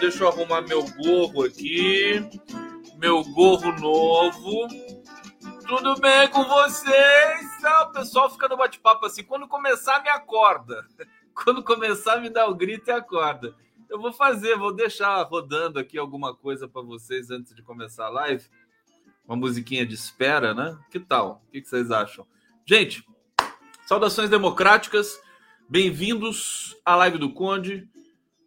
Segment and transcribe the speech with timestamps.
[0.00, 2.24] Deixa eu arrumar meu gorro aqui.
[2.98, 4.68] Meu gorro novo.
[5.66, 7.64] Tudo bem com vocês?
[7.64, 9.24] Ah, o pessoal fica no bate-papo assim.
[9.24, 10.86] Quando começar, me acorda.
[11.34, 13.52] Quando começar, me dá o grito e acorda.
[13.90, 18.10] Eu vou fazer, vou deixar rodando aqui alguma coisa para vocês antes de começar a
[18.10, 18.44] live.
[19.26, 20.78] Uma musiquinha de espera, né?
[20.92, 21.42] Que tal?
[21.48, 22.24] O que vocês acham?
[22.64, 23.04] Gente,
[23.84, 25.20] saudações democráticas.
[25.68, 27.88] Bem-vindos à live do Conde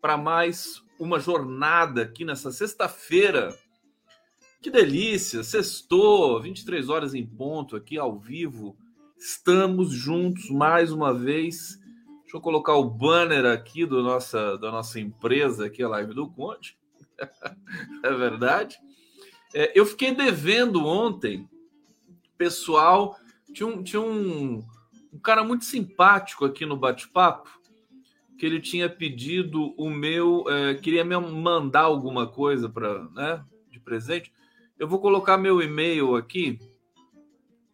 [0.02, 3.58] para mais uma jornada aqui nessa sexta-feira.
[4.62, 5.44] Que delícia!
[5.44, 8.78] Sextou, 23 horas em ponto aqui ao vivo.
[9.18, 11.80] Estamos juntos mais uma vez.
[12.22, 16.30] Deixa eu colocar o banner aqui do nossa, da nossa empresa, aqui, a live do
[16.30, 16.78] Conde.
[18.04, 18.78] é verdade.
[19.56, 21.50] É, eu fiquei devendo ontem,
[22.38, 23.18] pessoal.
[23.52, 24.64] Tinha um, tinha um,
[25.12, 27.61] um cara muito simpático aqui no bate-papo
[28.42, 33.80] que ele tinha pedido o meu, é, queria me mandar alguma coisa para, né, de
[33.80, 34.34] presente.
[34.80, 36.58] Eu vou colocar meu e-mail aqui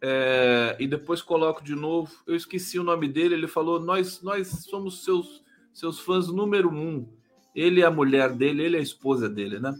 [0.01, 2.13] é, e depois coloco de novo.
[2.27, 3.35] Eu esqueci o nome dele.
[3.35, 5.41] Ele falou: nós, nós somos seus,
[5.71, 7.07] seus fãs número um.
[7.55, 9.73] Ele é a mulher dele, ele é a esposa dele, né?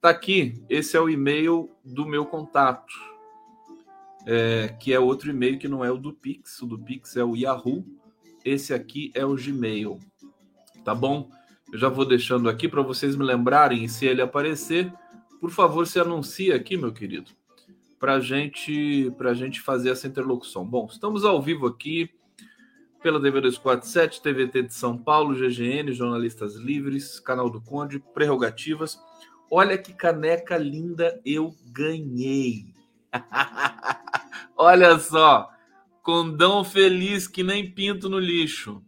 [0.00, 0.64] Tá aqui.
[0.70, 2.94] Esse é o e-mail do meu contato,
[4.26, 6.62] é, que é outro e-mail que não é o do Pix.
[6.62, 7.84] O do Pix é o Yahoo.
[8.42, 10.00] Esse aqui é o Gmail
[10.84, 11.30] tá bom?
[11.72, 14.92] Eu já vou deixando aqui para vocês me lembrarem, se ele aparecer,
[15.40, 17.30] por favor, se anuncie aqui, meu querido,
[17.98, 20.64] para gente, a gente fazer essa interlocução.
[20.64, 22.10] Bom, estamos ao vivo aqui
[23.02, 28.98] pela DV247, TVT de São Paulo, GGN, Jornalistas Livres, Canal do Conde, Prerrogativas.
[29.50, 32.66] Olha que caneca linda eu ganhei.
[34.56, 35.50] Olha só,
[36.02, 38.83] condão feliz que nem pinto no lixo.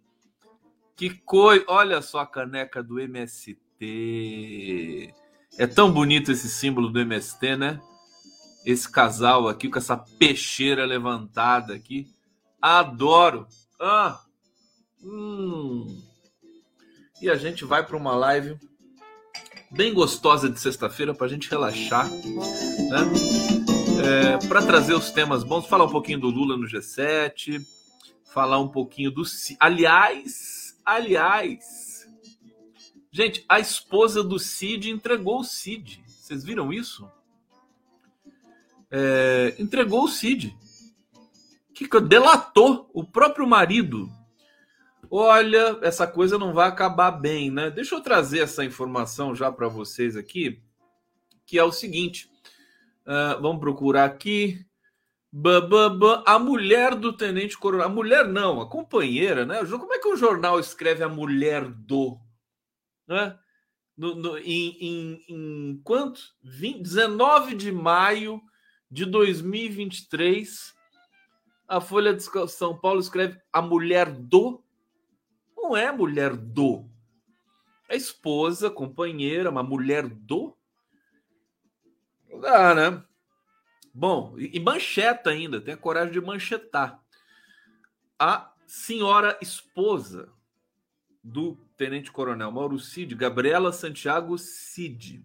[0.96, 1.62] Que coisa!
[1.68, 3.58] Olha só a caneca do MST.
[5.58, 7.78] É tão bonito esse símbolo do MST, né?
[8.64, 12.08] Esse casal aqui com essa peixeira levantada aqui.
[12.60, 13.46] Adoro!
[13.78, 14.22] Ah!
[15.04, 16.02] Hum.
[17.20, 18.58] E a gente vai para uma live
[19.70, 22.18] bem gostosa de sexta-feira para a gente relaxar, né?
[24.02, 27.60] É, para trazer os temas bons, falar um pouquinho do Lula no G7,
[28.24, 29.22] falar um pouquinho do.
[29.60, 30.55] Aliás,
[30.86, 32.08] Aliás,
[33.10, 36.00] gente, a esposa do Cid entregou o Cid.
[36.06, 37.10] Vocês viram isso?
[38.88, 40.56] É, entregou o Cid.
[41.74, 44.08] Que delatou o próprio marido.
[45.10, 47.68] Olha, essa coisa não vai acabar bem, né?
[47.68, 50.62] Deixa eu trazer essa informação já para vocês aqui,
[51.44, 52.30] que é o seguinte.
[53.02, 54.64] Uh, vamos procurar aqui.
[56.24, 57.86] A mulher do tenente coronel.
[57.86, 59.64] A mulher não, a companheira, né?
[59.64, 62.18] Como é que o jornal escreve a mulher do?
[63.06, 63.38] Né?
[63.96, 66.20] No, no, em, em, em quanto?
[66.42, 68.40] 20, 19 de maio
[68.90, 70.74] de 2023,
[71.68, 74.62] a Folha de São Paulo escreve a mulher do.
[75.56, 76.88] Não é mulher do.
[77.88, 80.56] É esposa, companheira, uma mulher do.
[82.28, 83.04] Não dá, né?
[83.98, 87.02] Bom, e mancheta ainda, tem a coragem de manchetar.
[88.18, 90.30] A senhora esposa
[91.24, 95.24] do tenente-coronel Mauro Cid, Gabriela Santiago Cid,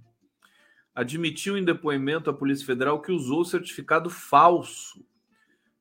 [0.95, 5.05] admitiu em depoimento à Polícia Federal que usou certificado falso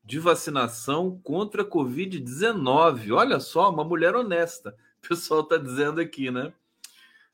[0.03, 3.15] de vacinação contra a Covid-19.
[3.15, 4.75] Olha só, uma mulher honesta.
[5.01, 6.51] O pessoal está dizendo aqui, né?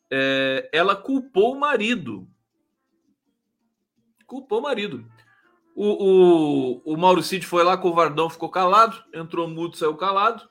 [0.08, 2.30] É, ela culpou o marido.
[4.28, 5.17] Culpou o marido.
[5.80, 10.50] O, o, o Mauro Cid foi lá, covardão, ficou calado, entrou mudo, saiu calado.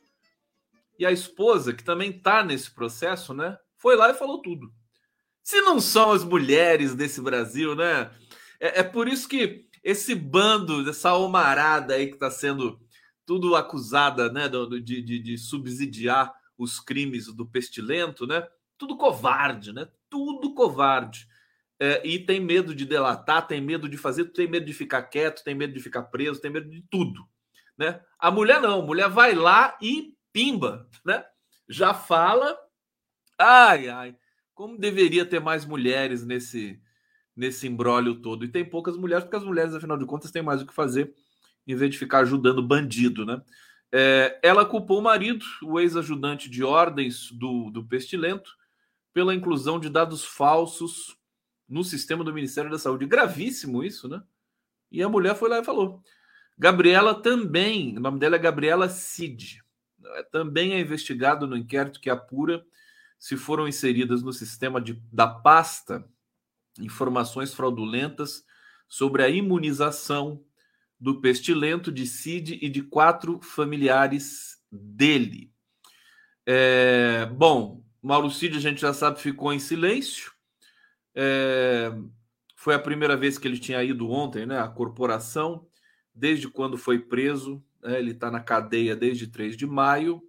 [1.00, 3.58] E a esposa, que também está nesse processo, né?
[3.76, 4.72] Foi lá e falou tudo.
[5.42, 8.08] Se não são as mulheres desse Brasil, né?
[8.60, 12.78] É, é por isso que esse bando, essa almarada aí que está sendo
[13.26, 14.48] tudo acusada, né?
[14.48, 18.46] De, de, de subsidiar os crimes do pestilento, né?
[18.78, 19.88] Tudo covarde, né?
[20.08, 21.26] Tudo covarde
[21.78, 25.44] é, e tem medo de delatar, tem medo de fazer, tem medo de ficar quieto,
[25.44, 27.26] tem medo de ficar preso, tem medo de tudo.
[27.76, 28.00] Né?
[28.18, 31.24] A mulher não, a mulher vai lá e pimba, né?
[31.68, 32.56] Já fala,
[33.38, 34.16] ai, ai,
[34.54, 36.80] como deveria ter mais mulheres nesse
[37.36, 38.46] nesse embrólio todo.
[38.46, 41.12] E tem poucas mulheres, porque as mulheres, afinal de contas, têm mais o que fazer
[41.66, 43.42] em vez de ficar ajudando bandido, né?
[43.92, 48.50] É, ela culpou o marido, o ex-ajudante de ordens do, do Pestilento,
[49.12, 51.16] pela inclusão de dados falsos
[51.68, 53.06] no sistema do Ministério da Saúde.
[53.06, 54.22] Gravíssimo isso, né?
[54.90, 56.02] E a mulher foi lá e falou.
[56.58, 59.62] Gabriela também, o nome dela é Gabriela Cid.
[60.30, 62.64] também é investigado no inquérito que apura
[63.18, 66.08] se foram inseridas no sistema de, da pasta
[66.78, 68.44] informações fraudulentas
[68.88, 70.44] sobre a imunização
[70.98, 75.52] do pestilento de Cid e de quatro familiares dele.
[76.44, 80.32] É, bom, Mauro Cid, a gente já sabe, ficou em silêncio.
[81.18, 81.90] É,
[82.54, 84.60] foi a primeira vez que ele tinha ido ontem, né?
[84.60, 85.66] A corporação,
[86.14, 90.22] desde quando foi preso, né, ele está na cadeia desde 3 de maio.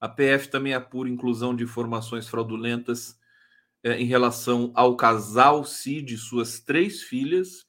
[0.00, 3.16] A PF também apura inclusão de informações fraudulentas
[3.84, 7.66] é, em relação ao casal Cid e suas três filhas.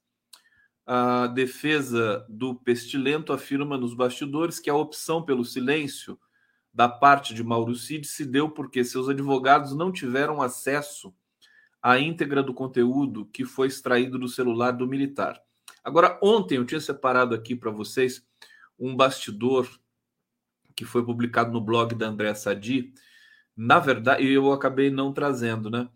[0.86, 6.20] A defesa do Pestilento afirma nos bastidores que a opção pelo silêncio
[6.74, 11.14] da parte de Mauro Cid se deu porque seus advogados não tiveram acesso
[11.84, 15.40] à íntegra do conteúdo que foi extraído do celular do militar.
[15.84, 18.26] Agora, ontem eu tinha separado aqui para vocês
[18.80, 19.70] um bastidor
[20.74, 22.94] que foi publicado no blog da André Sadi.
[23.56, 25.90] Na verdade, eu acabei não trazendo, né?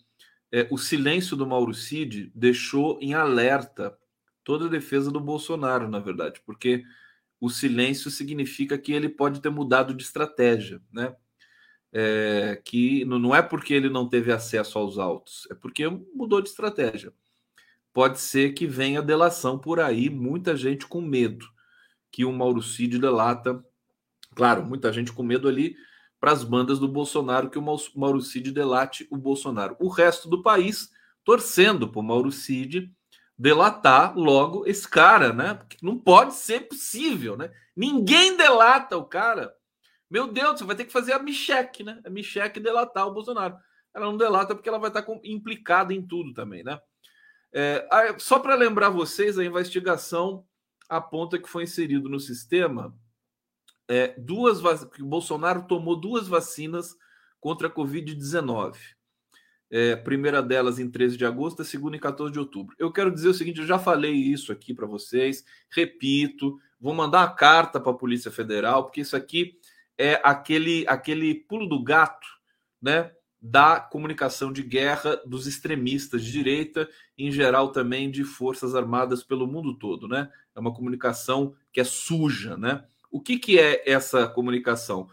[0.52, 3.98] É, o silêncio do Mauro Cid deixou em alerta
[4.44, 6.84] toda a defesa do Bolsonaro, na verdade, porque
[7.40, 11.16] o silêncio significa que ele pode ter mudado de estratégia, né?
[12.00, 16.50] É, que não é porque ele não teve acesso aos autos, é porque mudou de
[16.50, 17.12] estratégia.
[17.92, 21.48] Pode ser que venha delação por aí, muita gente com medo
[22.12, 23.64] que o Mauro Cid delata.
[24.36, 25.76] Claro, muita gente com medo ali
[26.20, 29.76] para as bandas do Bolsonaro que o Mauro Cid delate o Bolsonaro.
[29.80, 30.92] O resto do país
[31.24, 32.92] torcendo para o Cid
[33.38, 35.56] delatar logo esse cara, né?
[35.56, 37.52] Porque não pode ser possível, né?
[37.76, 39.54] Ninguém delata o cara.
[40.10, 42.02] Meu Deus, você vai ter que fazer a Micheque, né?
[42.06, 43.58] A Micheque delatar o Bolsonaro.
[43.94, 46.80] Ela não delata porque ela vai estar implicada em tudo também, né?
[47.52, 47.88] É,
[48.20, 50.46] só para lembrar vocês, a investigação
[50.88, 52.96] aponta que foi inserido no sistema
[53.88, 56.96] é, duas que Bolsonaro tomou duas vacinas
[57.40, 58.76] contra a Covid-19.
[59.70, 62.76] É, a primeira delas em 13 de agosto, a segunda em 14 de outubro.
[62.80, 67.20] Eu quero dizer o seguinte: eu já falei isso aqui para vocês, repito, vou mandar
[67.20, 69.58] uma carta para a Polícia Federal, porque isso aqui
[69.98, 72.28] é aquele, aquele pulo do gato,
[72.82, 73.12] né?
[73.40, 79.48] Da comunicação de guerra dos extremistas de direita, em geral também de forças armadas pelo
[79.48, 80.30] mundo todo, né?
[80.56, 82.84] É uma comunicação que é suja, né?
[83.12, 85.04] O que, que é essa comunicação?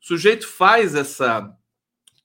[0.00, 1.56] O sujeito faz essa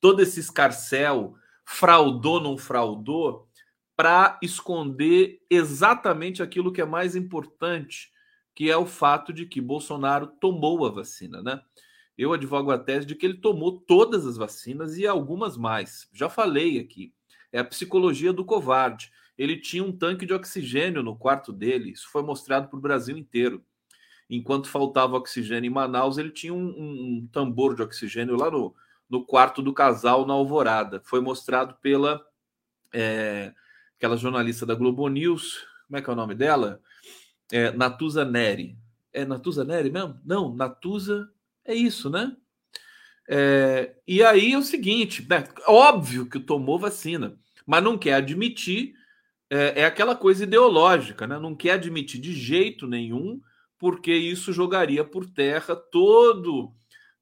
[0.00, 3.48] todo esse escarcel fraudou, não fraudou,
[3.96, 8.12] para esconder exatamente aquilo que é mais importante,
[8.54, 11.60] que é o fato de que Bolsonaro tomou a vacina, né?
[12.16, 16.08] Eu advogo a tese de que ele tomou todas as vacinas e algumas mais.
[16.12, 17.12] Já falei aqui.
[17.52, 19.12] É a psicologia do covarde.
[19.36, 21.90] Ele tinha um tanque de oxigênio no quarto dele.
[21.90, 23.62] Isso foi mostrado para o Brasil inteiro.
[24.28, 28.74] Enquanto faltava oxigênio em Manaus, ele tinha um, um, um tambor de oxigênio lá no,
[29.08, 31.00] no quarto do casal na Alvorada.
[31.04, 32.24] Foi mostrado pela
[32.92, 33.52] é,
[33.96, 36.80] aquela jornalista da Globo News, como é que é o nome dela?
[37.52, 38.76] É, Natuza Neri.
[39.12, 40.18] É Natuza Neri mesmo?
[40.24, 41.30] Não, Natuza
[41.66, 42.36] é isso, né?
[43.28, 45.48] É, e aí é o seguinte, né?
[45.66, 48.94] óbvio que tomou vacina, mas não quer admitir,
[49.50, 51.38] é, é, aquela coisa ideológica, né?
[51.38, 53.40] Não quer admitir de jeito nenhum,
[53.78, 56.72] porque isso jogaria por terra todo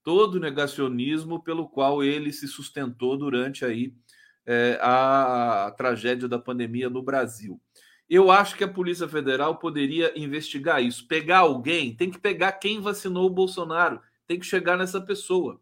[0.04, 3.94] todo o negacionismo pelo qual ele se sustentou durante aí
[4.46, 7.58] é, a, a tragédia da pandemia no Brasil.
[8.08, 11.08] Eu acho que a Polícia Federal poderia investigar isso.
[11.08, 15.60] Pegar alguém, tem que pegar quem vacinou o Bolsonaro, tem que chegar nessa pessoa.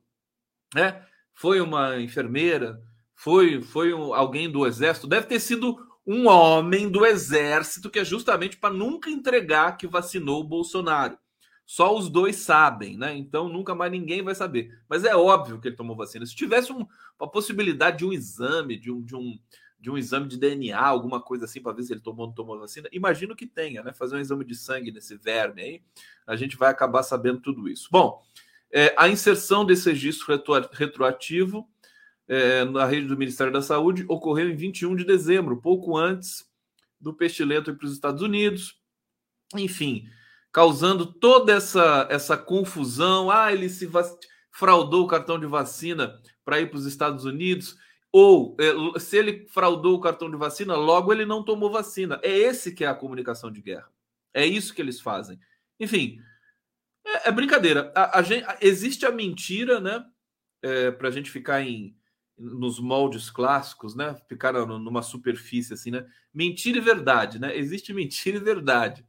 [0.74, 1.04] Né?
[1.32, 2.80] Foi uma enfermeira,
[3.14, 8.56] foi, foi alguém do exército, deve ter sido um homem do exército que é justamente
[8.56, 11.16] para nunca entregar que vacinou o Bolsonaro.
[11.64, 13.16] Só os dois sabem, né?
[13.16, 14.76] Então nunca mais ninguém vai saber.
[14.88, 16.26] Mas é óbvio que ele tomou vacina.
[16.26, 16.86] Se tivesse um,
[17.18, 19.38] uma possibilidade de um exame, de um, de um,
[19.78, 22.34] de um exame de DNA, alguma coisa assim, para ver se ele tomou ou não
[22.34, 23.92] tomou vacina, imagino que tenha, né?
[23.92, 25.82] Fazer um exame de sangue nesse verme aí,
[26.26, 27.88] a gente vai acabar sabendo tudo isso.
[27.90, 28.22] Bom,
[28.72, 30.34] é, a inserção desse registro
[30.72, 31.68] retroativo
[32.26, 36.50] é, na rede do Ministério da Saúde ocorreu em 21 de dezembro, pouco antes
[36.98, 38.80] do pestilento ir para os Estados Unidos.
[39.54, 40.08] Enfim,
[40.50, 43.30] causando toda essa, essa confusão.
[43.30, 43.90] Ah, ele se
[44.50, 47.76] fraudou o cartão de vacina para ir para os Estados Unidos.
[48.10, 52.20] Ou é, se ele fraudou o cartão de vacina, logo ele não tomou vacina.
[52.22, 53.90] É esse que é a comunicação de guerra.
[54.32, 55.38] É isso que eles fazem.
[55.78, 56.18] Enfim,
[57.04, 57.92] é, é brincadeira.
[57.94, 60.04] A, a gente, existe a mentira, né?
[60.62, 61.96] É, para a gente ficar em,
[62.38, 64.14] nos moldes clássicos, né?
[64.28, 66.06] Ficar numa superfície assim, né?
[66.32, 67.56] Mentira e verdade, né?
[67.56, 69.04] Existe mentira e verdade.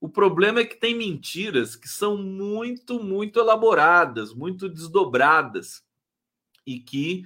[0.00, 5.84] O problema é que tem mentiras que são muito, muito elaboradas, muito desdobradas
[6.66, 7.24] e que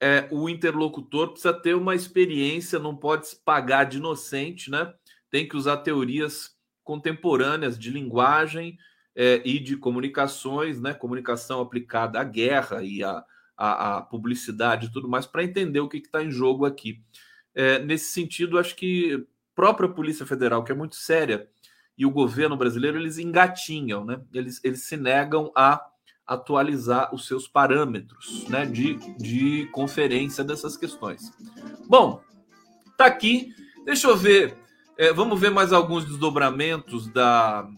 [0.00, 4.92] é, o interlocutor precisa ter uma experiência, não pode se pagar de inocente, né?
[5.30, 8.78] Tem que usar teorias contemporâneas de linguagem
[9.16, 10.92] é, e de comunicações, né?
[10.92, 13.24] Comunicação aplicada à guerra e à,
[13.56, 17.02] à, à publicidade e tudo mais, para entender o que está em jogo aqui.
[17.54, 21.48] É, nesse sentido, acho que própria Polícia Federal, que é muito séria,
[21.96, 24.20] e o governo brasileiro eles engatinham, né?
[24.32, 25.80] Eles, eles se negam a
[26.26, 31.30] atualizar os seus parâmetros né, de, de conferência dessas questões.
[31.86, 32.22] Bom,
[32.96, 33.54] tá aqui.
[33.84, 34.56] Deixa eu ver.
[34.96, 37.68] É, vamos ver mais alguns desdobramentos da,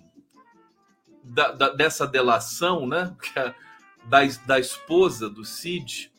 [1.26, 3.14] da, da dessa delação, né?
[4.09, 6.12] Da, da esposa do Cid.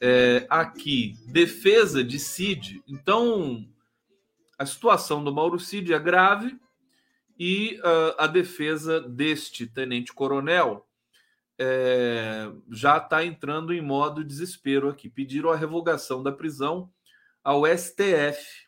[0.00, 2.82] É, aqui, defesa de Cid.
[2.88, 3.68] Então,
[4.58, 6.58] a situação do Mauro Cid é grave
[7.38, 10.86] e uh, a defesa deste tenente-coronel
[11.58, 15.10] é, já está entrando em modo desespero aqui.
[15.10, 16.90] Pediram a revogação da prisão
[17.44, 18.66] ao STF.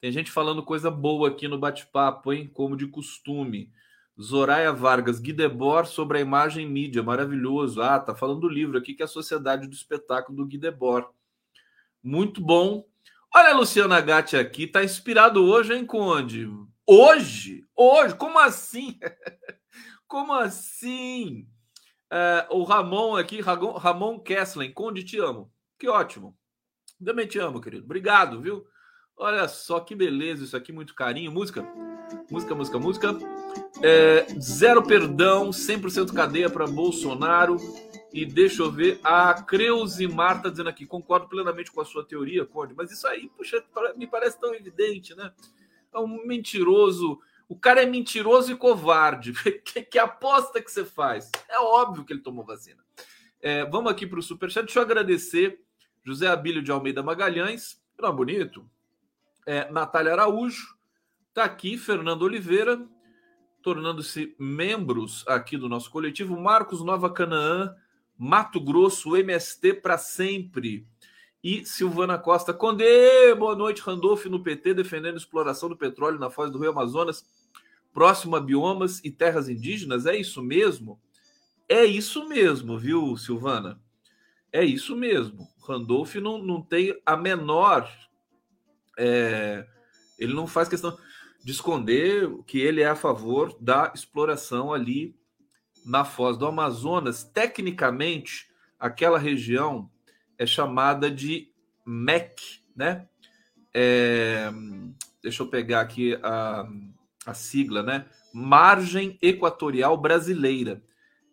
[0.00, 2.48] Tem gente falando coisa boa aqui no bate-papo, hein?
[2.48, 3.70] Como de costume.
[4.22, 7.82] Zoraia Vargas, Guy Debord sobre a imagem mídia, maravilhoso.
[7.82, 11.08] Ah, tá falando do livro aqui que é a Sociedade do Espetáculo do Guy Debord.
[12.02, 12.86] Muito bom.
[13.34, 16.48] Olha a Luciana Gatti aqui, tá inspirado hoje, hein, Conde?
[16.86, 17.66] Hoje?
[17.74, 18.14] Hoje?
[18.14, 18.98] Como assim?
[20.06, 21.48] Como assim?
[22.10, 25.50] É, o Ramon aqui, Ramon Kesslen, Conde, te amo.
[25.78, 26.36] Que ótimo.
[27.02, 27.84] Também te amo, querido.
[27.84, 28.66] Obrigado, viu?
[29.16, 31.32] Olha só que beleza isso aqui, muito carinho.
[31.32, 31.62] Música,
[32.30, 33.18] música, música, música.
[33.82, 37.56] É, zero perdão, 100% cadeia para Bolsonaro.
[38.12, 42.44] E deixa eu ver, a Creuze Marta dizendo aqui, concordo plenamente com a sua teoria,
[42.44, 43.64] Conde, mas isso aí, puxa,
[43.96, 45.32] me parece tão evidente, né?
[45.92, 47.20] é um mentiroso.
[47.48, 49.32] O cara é mentiroso e covarde.
[49.64, 51.30] que, que aposta que você faz?
[51.48, 52.82] É óbvio que ele tomou vacina.
[53.40, 54.64] É, vamos aqui para o Superchat.
[54.64, 55.60] Deixa eu agradecer
[56.04, 57.80] José Abílio de Almeida Magalhães.
[57.98, 58.68] Não, bonito.
[59.44, 60.76] É, Natália Araújo.
[61.32, 62.86] Está aqui, Fernando Oliveira,
[63.62, 66.38] tornando-se membros aqui do nosso coletivo.
[66.38, 67.74] Marcos Nova Canaã,
[68.18, 70.86] Mato Grosso, MST para sempre
[71.42, 72.52] e Silvana Costa.
[72.52, 72.84] Conde,
[73.38, 73.80] boa noite.
[73.80, 77.24] Randolph no PT defendendo exploração do petróleo na foz do Rio Amazonas,
[77.94, 80.04] próximo a biomas e terras indígenas.
[80.04, 81.00] É isso mesmo?
[81.66, 83.80] É isso mesmo, viu, Silvana?
[84.52, 85.48] É isso mesmo.
[85.66, 87.90] Randolph não, não tem a menor.
[88.98, 89.66] É,
[90.18, 90.94] ele não faz questão
[91.44, 95.16] de esconder que ele é a favor da exploração ali
[95.84, 97.24] na foz do Amazonas.
[97.24, 99.90] Tecnicamente, aquela região
[100.38, 101.50] é chamada de
[101.84, 103.08] MEC, né?
[103.74, 104.50] É,
[105.22, 106.68] deixa eu pegar aqui a,
[107.26, 108.06] a sigla, né?
[108.32, 110.82] Margem Equatorial Brasileira.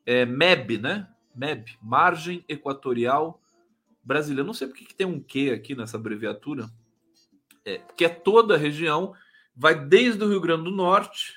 [0.05, 1.07] É MEB, né?
[1.35, 3.39] MEB, Margem Equatorial
[4.03, 4.45] Brasileira.
[4.45, 6.69] Não sei porque que tem um Q aqui nessa abreviatura.
[7.65, 9.13] É, que é toda a região,
[9.59, 11.33] vai desde o Rio Grande do Norte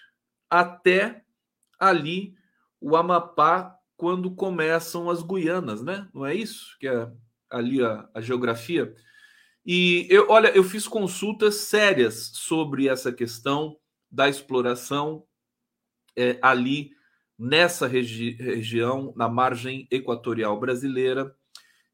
[0.49, 1.25] até
[1.77, 2.37] ali
[2.81, 6.09] o Amapá, quando começam as Guianas, né?
[6.15, 6.77] Não é isso?
[6.79, 7.11] Que é
[7.51, 8.95] ali a, a geografia.
[9.67, 13.77] E eu, olha, eu fiz consultas sérias sobre essa questão
[14.11, 15.25] da exploração
[16.17, 16.93] é, ali
[17.37, 21.35] nessa regi região, na margem equatorial brasileira,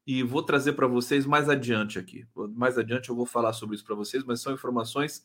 [0.05, 2.27] e vou trazer para vocês mais adiante aqui.
[2.55, 5.23] Mais adiante eu vou falar sobre isso para vocês, mas são informações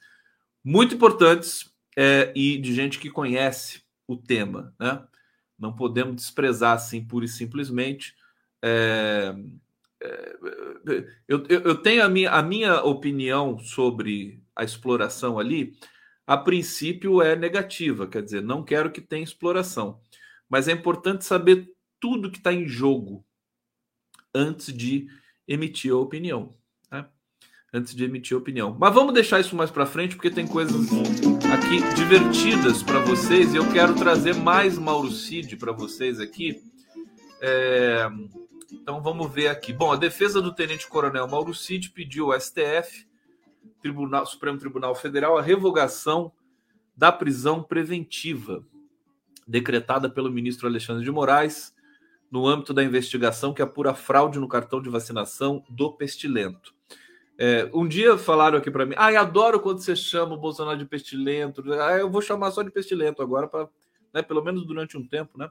[0.64, 5.06] muito importantes é, e de gente que conhece o tema, né?
[5.58, 8.14] Não podemos desprezar assim pura e simplesmente.
[8.62, 9.34] É,
[11.28, 15.76] eu, eu tenho a minha, a minha opinião sobre a exploração ali,
[16.26, 20.00] a princípio é negativa, quer dizer, não quero que tenha exploração.
[20.48, 23.24] Mas é importante saber tudo que está em jogo
[24.34, 25.08] antes de
[25.46, 26.54] emitir a opinião.
[27.74, 28.76] Antes de emitir opinião.
[28.78, 30.86] Mas vamos deixar isso mais para frente, porque tem coisas
[31.52, 36.62] aqui divertidas para vocês e eu quero trazer mais Mauro Cid para vocês aqui.
[37.40, 38.08] É
[38.74, 39.72] então vamos ver aqui.
[39.72, 43.06] Bom, a defesa do Tenente Coronel Mauro Cid pediu ao STF,
[43.80, 46.32] Tribunal, Supremo Tribunal Federal, a revogação
[46.96, 48.64] da prisão preventiva
[49.46, 51.74] decretada pelo ministro Alexandre de Moraes
[52.30, 56.73] no âmbito da investigação que apura fraude no cartão de vacinação do pestilento.
[57.36, 60.84] É, um dia falaram aqui para mim, ah, adoro quando você chama o Bolsonaro de
[60.84, 61.62] pestilento.
[61.72, 63.68] Ah, eu vou chamar só de pestilento agora, para,
[64.12, 65.50] né, pelo menos durante um tempo, né?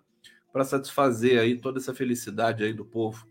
[0.53, 3.27] para satisfazer aí toda essa felicidade aí do povo.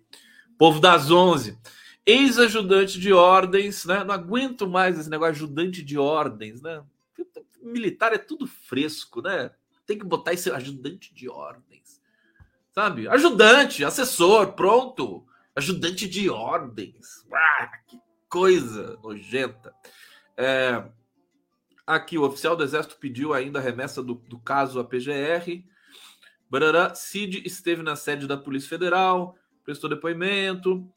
[0.59, 1.57] Povo das onze.
[2.05, 4.03] Ex-ajudante de ordens, né?
[4.03, 6.83] Não aguento mais esse negócio ajudante de ordens, né?
[7.63, 9.53] militar é tudo fresco, né?
[9.87, 12.03] Tem que botar esse ajudante de ordens.
[12.73, 13.07] Sabe?
[13.07, 15.25] Ajudante, assessor, pronto.
[15.55, 17.25] Ajudante de ordens.
[17.33, 18.01] Ah, que
[18.33, 19.75] coisa nojenta.
[20.39, 20.83] É,
[21.87, 25.63] aqui, o oficial do Exército pediu ainda a remessa do, do caso à PGR.
[26.49, 30.91] Barará, Cid esteve na sede da Polícia Federal, prestou depoimento.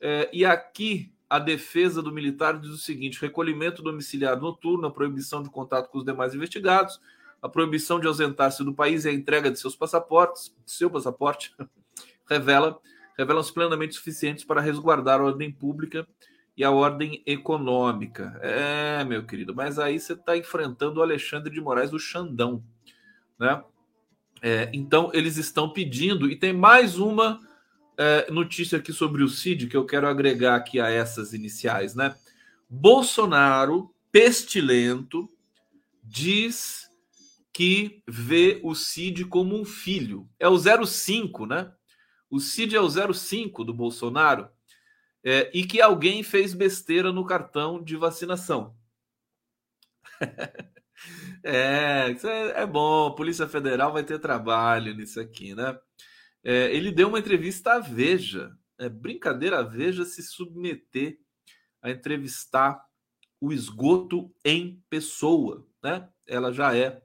[0.00, 5.44] É, e aqui, a defesa do militar diz o seguinte: recolhimento domiciliar noturno, a proibição
[5.44, 7.00] de contato com os demais investigados,
[7.40, 11.54] a proibição de ausentar-se do país e a entrega de seus passaportes, seu passaporte,
[12.28, 12.80] revela
[13.16, 16.04] revelam-se plenamente suficientes para resguardar a ordem pública
[16.60, 18.38] e a ordem econômica.
[18.42, 22.62] É, meu querido, mas aí você está enfrentando o Alexandre de Moraes do Xandão,
[23.38, 23.64] né?
[24.42, 27.40] É, então eles estão pedindo e tem mais uma
[27.96, 32.14] é, notícia aqui sobre o CID que eu quero agregar aqui a essas iniciais, né?
[32.68, 35.30] Bolsonaro, pestilento,
[36.04, 36.90] diz
[37.54, 40.28] que vê o Cid como um filho.
[40.38, 41.72] É o 05, né?
[42.28, 44.50] O Cid é o 05 do Bolsonaro
[45.24, 48.74] é, e que alguém fez besteira no cartão de vacinação.
[51.44, 53.14] é, isso é, é bom.
[53.14, 55.78] Polícia Federal vai ter trabalho nisso aqui, né?
[56.42, 58.52] É, ele deu uma entrevista à Veja.
[58.78, 61.18] É brincadeira a Veja se submeter
[61.82, 62.82] a entrevistar
[63.40, 66.08] o esgoto em pessoa, né?
[66.26, 67.02] Ela já é,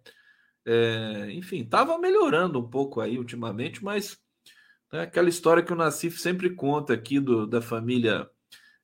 [0.65, 4.17] é enfim, estava melhorando um pouco aí ultimamente, mas
[4.91, 8.29] né, aquela história que o Nassif sempre conta aqui do, da família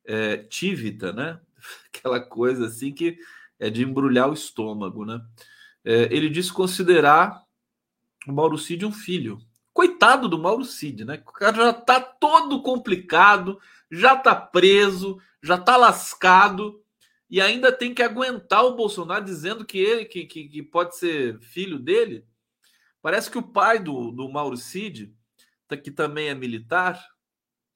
[0.06, 1.40] é, Tívita, né?
[1.94, 3.18] Aquela coisa assim que
[3.60, 5.22] é de embrulhar o estômago, né?
[5.84, 7.44] É, ele disse considerar
[8.28, 9.40] o Mauro Cid um filho,
[9.74, 11.22] Coitado do Mauro Cid, né?
[11.26, 13.58] O cara já tá todo complicado,
[13.90, 16.84] já tá preso, já tá lascado
[17.30, 21.40] e ainda tem que aguentar o Bolsonaro dizendo que ele que, que, que pode ser
[21.40, 22.26] filho dele.
[23.02, 25.16] Parece que o pai do, do Mauro Cid,
[25.78, 27.04] que também é militar,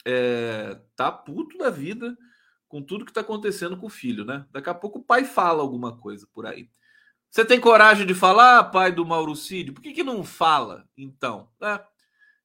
[0.06, 2.16] é, tá puto da vida
[2.68, 4.46] com tudo que tá acontecendo com o filho, né?
[4.52, 6.70] Daqui a pouco o pai fala alguma coisa por aí.
[7.30, 9.74] Você tem coragem de falar, pai do Mauricídio?
[9.74, 11.50] Por que, que não fala, então?
[11.62, 11.82] É,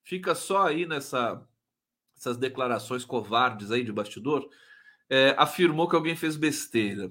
[0.02, 1.46] fica só aí nessa
[2.38, 4.48] declarações covardes aí de bastidor.
[5.08, 7.10] É, afirmou que alguém fez besteira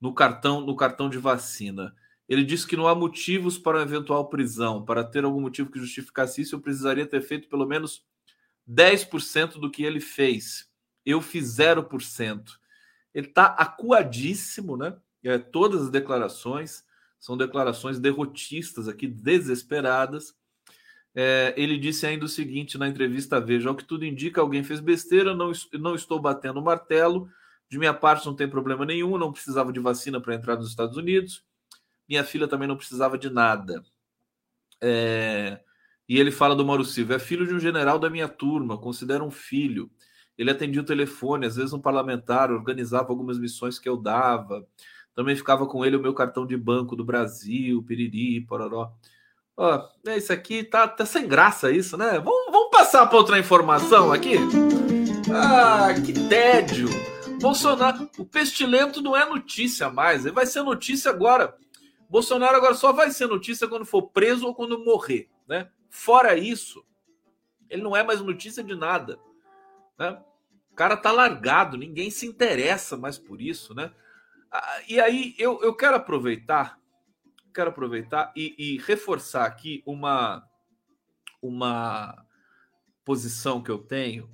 [0.00, 1.94] no cartão no cartão de vacina.
[2.30, 4.84] Ele disse que não há motivos para uma eventual prisão.
[4.84, 8.04] Para ter algum motivo que justificasse isso, eu precisaria ter feito pelo menos
[8.70, 10.70] 10% do que ele fez.
[11.04, 12.44] Eu fiz 0%.
[13.12, 14.96] Ele está acuadíssimo, né?
[15.24, 16.84] É, todas as declarações.
[17.18, 20.32] São declarações derrotistas aqui, desesperadas.
[21.12, 24.78] É, ele disse ainda o seguinte na entrevista Veja: ao que tudo indica, alguém fez
[24.78, 27.28] besteira, não, não estou batendo o martelo.
[27.68, 30.96] De minha parte, não tem problema nenhum, não precisava de vacina para entrar nos Estados
[30.96, 31.44] Unidos.
[32.10, 33.84] Minha filha também não precisava de nada.
[34.82, 35.60] É,
[36.08, 39.24] e ele fala do Mauro Silva: é filho de um general da minha turma, considero
[39.24, 39.88] um filho.
[40.36, 44.66] Ele atendia o telefone, às vezes um parlamentar, organizava algumas missões que eu dava.
[45.14, 48.92] Também ficava com ele o meu cartão de banco do Brasil, piriri, pororó.
[49.56, 52.18] Ó, é isso aqui, tá, tá sem graça isso, né?
[52.18, 54.34] Vamos, vamos passar para outra informação aqui?
[55.32, 56.88] Ah, que tédio!
[57.40, 61.54] Bolsonaro, o pestilento não é notícia mais, ele vai ser notícia agora.
[62.10, 65.70] Bolsonaro agora só vai ser notícia quando for preso ou quando morrer, né?
[65.88, 66.84] Fora isso,
[67.68, 69.16] ele não é mais notícia de nada,
[69.96, 70.20] né?
[70.72, 73.92] O cara tá largado, ninguém se interessa mais por isso, né?
[74.50, 76.80] Ah, e aí eu, eu quero aproveitar,
[77.54, 80.44] quero aproveitar e, e reforçar aqui uma,
[81.40, 82.26] uma
[83.04, 84.28] posição que eu tenho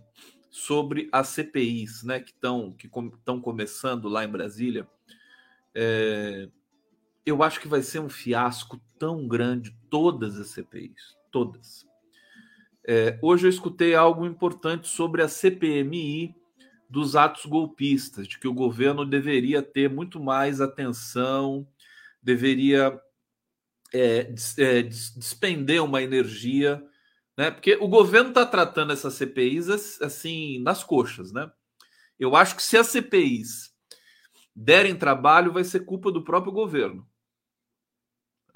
[0.51, 4.89] sobre as CPIs, né, que estão que estão começando lá em Brasília.
[5.75, 6.49] É,
[7.27, 11.85] eu acho que vai ser um fiasco tão grande todas as CPIs, todas.
[12.87, 16.33] É, hoje eu escutei algo importante sobre a CPMI
[16.89, 21.67] dos atos golpistas, de que o governo deveria ter muito mais atenção,
[22.23, 22.97] deveria
[23.93, 26.81] é, é, despender uma energia,
[27.37, 27.51] né?
[27.51, 31.51] Porque o governo está tratando essas CPIs assim nas coxas, né?
[32.21, 33.75] Eu acho que se as CPIs
[34.55, 37.07] derem trabalho, vai ser culpa do próprio governo,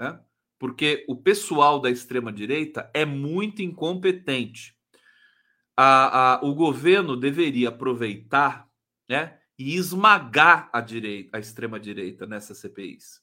[0.00, 0.18] né?
[0.58, 4.74] Porque o pessoal da extrema direita é muito incompetente
[5.82, 8.68] a, a, o governo deveria aproveitar
[9.08, 13.22] né, e esmagar a direita, a extrema-direita nessas CPIs.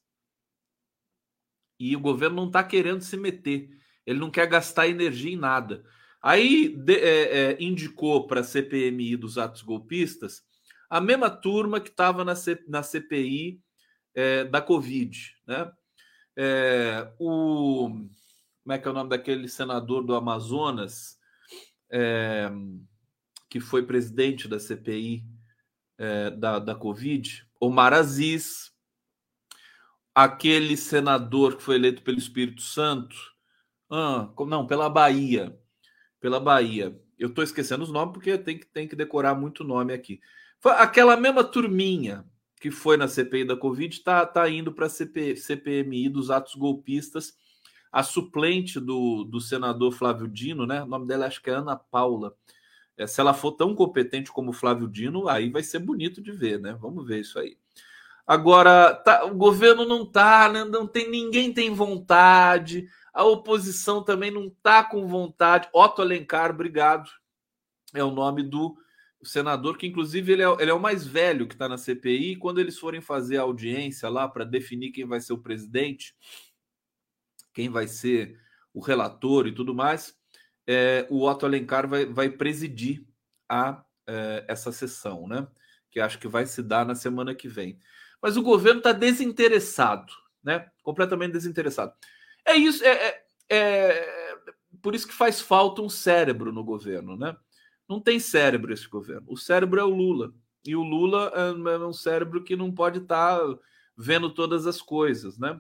[1.80, 3.70] E o governo não está querendo se meter,
[4.08, 5.86] ele não quer gastar energia em nada.
[6.20, 10.42] Aí de, é, é, indicou para a CPMI dos atos golpistas
[10.90, 13.62] a mesma turma que estava na, C, na CPI
[14.16, 15.32] é, da Covid.
[15.46, 15.72] Né?
[16.40, 17.90] É, o
[18.68, 21.18] como é que é o nome daquele senador do Amazonas
[21.90, 22.52] é,
[23.50, 25.24] que foi presidente da CPI
[25.98, 28.74] é, da, da Covid, Omar Aziz,
[30.14, 33.16] aquele senador que foi eleito pelo Espírito Santo,
[33.90, 35.58] ah, não, pela Bahia,
[36.20, 37.00] pela Bahia.
[37.18, 40.20] Eu estou esquecendo os nomes porque tem que, tem que decorar muito nome aqui.
[40.60, 42.26] Foi aquela mesma turminha
[42.60, 47.38] que foi na CPI da Covid está tá indo para a CPMI dos atos golpistas.
[47.92, 50.84] A suplente do, do senador Flávio Dino, né?
[50.84, 52.36] O nome dela acho que é Ana Paula.
[52.98, 56.60] É, se ela for tão competente como Flávio Dino, aí vai ser bonito de ver,
[56.60, 56.78] né?
[56.80, 57.58] Vamos ver isso aí.
[58.26, 60.66] Agora, tá, o governo não tá, né?
[60.66, 65.70] não tem ninguém tem vontade, a oposição também não tá com vontade.
[65.72, 67.10] Otto Alencar, obrigado.
[67.94, 68.76] É o nome do
[69.24, 72.36] senador, que inclusive ele é, ele é o mais velho que está na CPI.
[72.36, 76.16] Quando eles forem fazer a audiência lá para definir quem vai ser o presidente,
[77.54, 78.40] quem vai ser
[78.74, 80.16] o relator e tudo mais,
[80.68, 83.04] é, o Otto Alencar vai, vai presidir
[83.50, 85.48] a, é, essa sessão, né?
[85.90, 87.80] Que acho que vai se dar na semana que vem.
[88.22, 90.12] Mas o governo está desinteressado,
[90.44, 90.70] né?
[90.84, 91.94] Completamente desinteressado.
[92.46, 94.28] É isso, é, é, é,
[94.82, 97.36] por isso que faz falta um cérebro no governo, né?
[97.88, 99.26] Não tem cérebro esse governo.
[99.28, 100.34] O cérebro é o Lula.
[100.66, 103.60] E o Lula é, é um cérebro que não pode estar tá
[103.96, 105.60] vendo todas as coisas, né?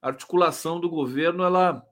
[0.00, 1.84] A articulação do governo, ela.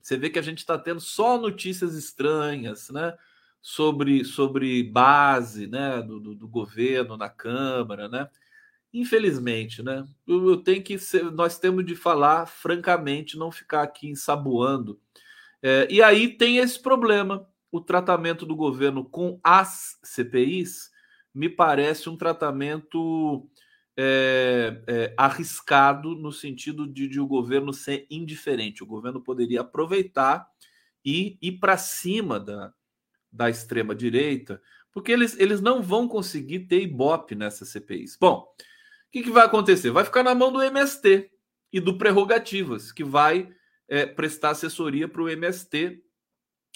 [0.00, 3.14] Você vê que a gente está tendo só notícias estranhas, né?
[3.60, 6.00] Sobre, sobre base né?
[6.00, 8.30] do, do, do governo na Câmara, né?
[8.92, 10.06] Infelizmente, né?
[10.26, 14.98] Eu, eu tenho que ser, nós temos de falar francamente, não ficar aqui ensaboando.
[15.62, 20.90] É, e aí tem esse problema o tratamento do governo com as CPIs
[21.32, 23.48] me parece um tratamento
[23.96, 28.82] é, é, arriscado no sentido de, de, o governo ser indiferente.
[28.82, 30.48] O governo poderia aproveitar
[31.04, 32.72] e ir para cima da,
[33.32, 34.60] da extrema-direita,
[34.92, 38.16] porque eles, eles não vão conseguir ter ibope nessas CPIs.
[38.20, 39.90] Bom, o que, que vai acontecer?
[39.90, 41.30] Vai ficar na mão do MST
[41.72, 43.52] e do Prerrogativas, que vai
[43.88, 46.02] é, prestar assessoria para o MST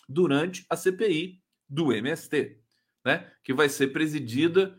[0.08, 2.58] durante a CPI do MST,
[3.04, 3.30] né?
[3.42, 4.76] Que vai ser presidida,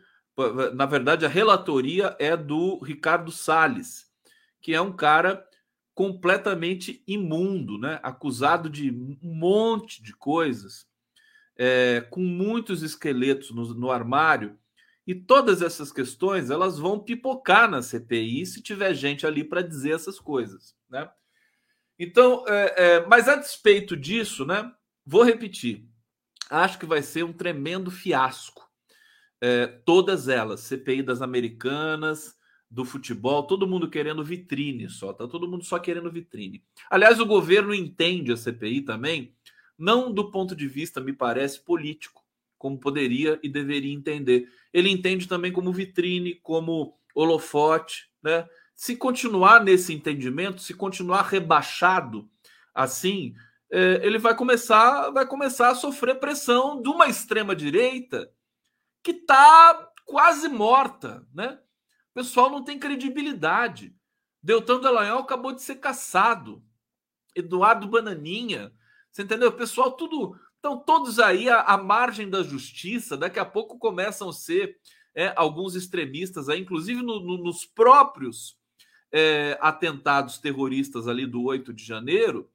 [0.74, 4.06] na verdade, a relatoria é do Ricardo Salles,
[4.62, 5.46] que é um cara
[5.94, 8.00] completamente imundo, né?
[8.04, 10.86] Acusado de um monte de coisas,
[11.58, 14.60] é, com muitos esqueletos no, no armário.
[15.08, 19.94] E todas essas questões elas vão pipocar na CPI se tiver gente ali para dizer
[19.94, 21.10] essas coisas, né?
[21.98, 24.70] Então, é, é, mas a despeito disso, né?
[25.06, 25.88] Vou repetir.
[26.50, 28.70] Acho que vai ser um tremendo fiasco.
[29.41, 32.36] É, todas elas, CPI das americanas,
[32.70, 36.63] do futebol, todo mundo querendo vitrine só, tá todo mundo só querendo vitrine.
[36.89, 39.34] Aliás, o governo entende a CPI também,
[39.78, 42.24] não do ponto de vista, me parece, político,
[42.58, 44.50] como poderia e deveria entender.
[44.74, 48.48] Ele entende também como vitrine, como holofote, né?
[48.74, 52.30] Se continuar nesse entendimento, se continuar rebaixado
[52.74, 53.34] assim,
[53.71, 58.32] ele vai começar, vai começar a sofrer pressão de uma extrema direita
[59.04, 61.60] que está quase morta, né?
[62.12, 63.93] O pessoal não tem credibilidade.
[64.41, 66.63] Deltan Dallagnol acabou de ser caçado.
[67.36, 68.71] Eduardo Bananinha,
[69.12, 69.49] você entendeu?
[69.49, 73.17] O pessoal tudo estão todos aí à, à, margem da justiça.
[73.17, 74.78] Daqui a pouco começam a ser
[75.13, 78.58] é, alguns extremistas, aí, inclusive no, no, nos próprios
[79.12, 82.49] é, atentados terroristas ali do 8 de janeiro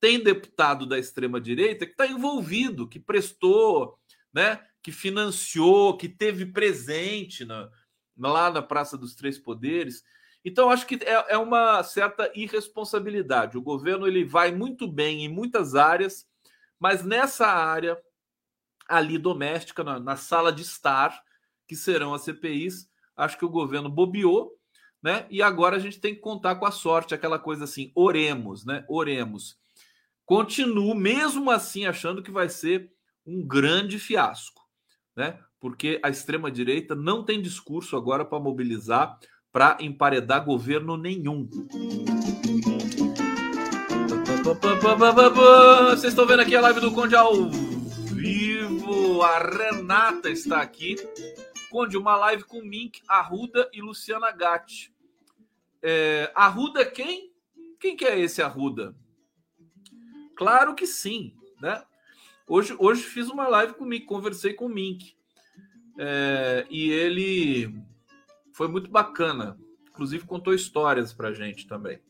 [0.00, 3.98] tem deputado da extrema-direita que está envolvido, que prestou,
[4.32, 7.70] né, que financiou, que teve presente na,
[8.16, 10.02] lá na Praça dos Três Poderes.
[10.42, 13.58] Então, acho que é, é uma certa irresponsabilidade.
[13.58, 16.26] O governo ele vai muito bem em muitas áreas,
[16.78, 17.98] mas nessa área
[18.88, 21.22] ali doméstica, na, na sala de estar,
[21.68, 24.58] que serão as CPIs, acho que o governo bobeou,
[25.02, 25.26] né?
[25.30, 28.84] E agora a gente tem que contar com a sorte, aquela coisa assim, oremos, né?
[28.88, 29.59] Oremos
[30.30, 32.92] continuo mesmo assim achando que vai ser
[33.26, 34.64] um grande fiasco,
[35.16, 35.40] né?
[35.58, 39.18] Porque a extrema direita não tem discurso agora para mobilizar
[39.50, 41.50] para emparedar governo nenhum.
[45.88, 49.22] Vocês estão vendo aqui a live do Conde ao vivo.
[49.22, 50.94] A Renata está aqui.
[51.72, 54.94] Conde, uma live com Mink, Arruda e Luciana Gatti.
[55.82, 57.32] É, Arruda quem?
[57.80, 58.94] Quem que é esse Arruda?
[60.40, 61.82] Claro que sim, né?
[62.48, 65.14] Hoje, hoje fiz uma live com o Mink, conversei com o Mink.
[65.98, 67.78] É, e ele
[68.54, 69.58] foi muito bacana.
[69.90, 72.00] Inclusive contou histórias pra gente também.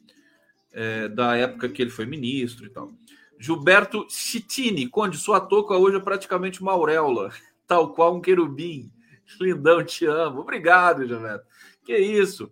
[0.73, 2.93] é, da época que ele foi ministro e tal.
[3.37, 7.33] Gilberto Chitini, Conde, sua touca hoje é praticamente uma auréola,
[7.67, 8.93] tal qual um querubim.
[9.41, 10.43] Lindão, te amo.
[10.43, 11.45] Obrigado, Gilberto.
[11.85, 12.49] Que isso.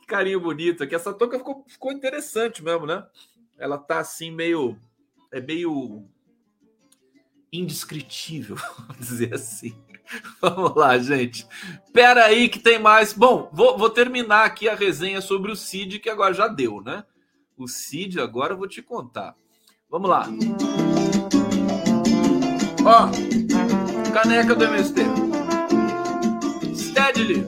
[0.00, 0.94] Que carinho bonito aqui.
[0.94, 3.06] Essa touca ficou, ficou interessante mesmo, né?
[3.58, 4.78] Ela tá assim meio...
[5.32, 6.06] É meio
[7.52, 8.56] indescritível,
[8.98, 9.74] dizer assim.
[10.40, 11.46] Vamos lá, gente.
[11.92, 13.12] Pera aí que tem mais.
[13.12, 17.04] Bom, vou, vou, terminar aqui a resenha sobre o Cid, que agora já deu, né?
[17.56, 19.34] O Cid, agora eu vou te contar.
[19.90, 20.26] Vamos lá.
[22.84, 25.02] Ó, caneca do MST.
[26.74, 27.46] Steadily.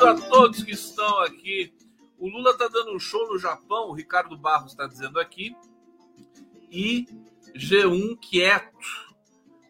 [0.00, 1.74] Obrigado a todos que estão aqui.
[2.18, 5.54] O Lula está dando um show no Japão, o Ricardo Barros está dizendo aqui.
[6.70, 7.06] E
[7.54, 8.78] G1 quieto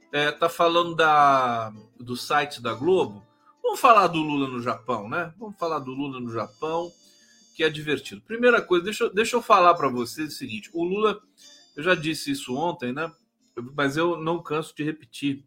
[0.04, 3.26] está é, tá falando da, do site da Globo.
[3.60, 5.34] Vamos falar do Lula no Japão, né?
[5.36, 6.92] Vamos falar do Lula no Japão,
[7.56, 8.20] que é divertido.
[8.20, 11.20] Primeira coisa, deixa, deixa eu falar para vocês o seguinte: o Lula,
[11.76, 13.10] eu já disse isso ontem, né?
[13.74, 15.44] Mas eu não canso de repetir.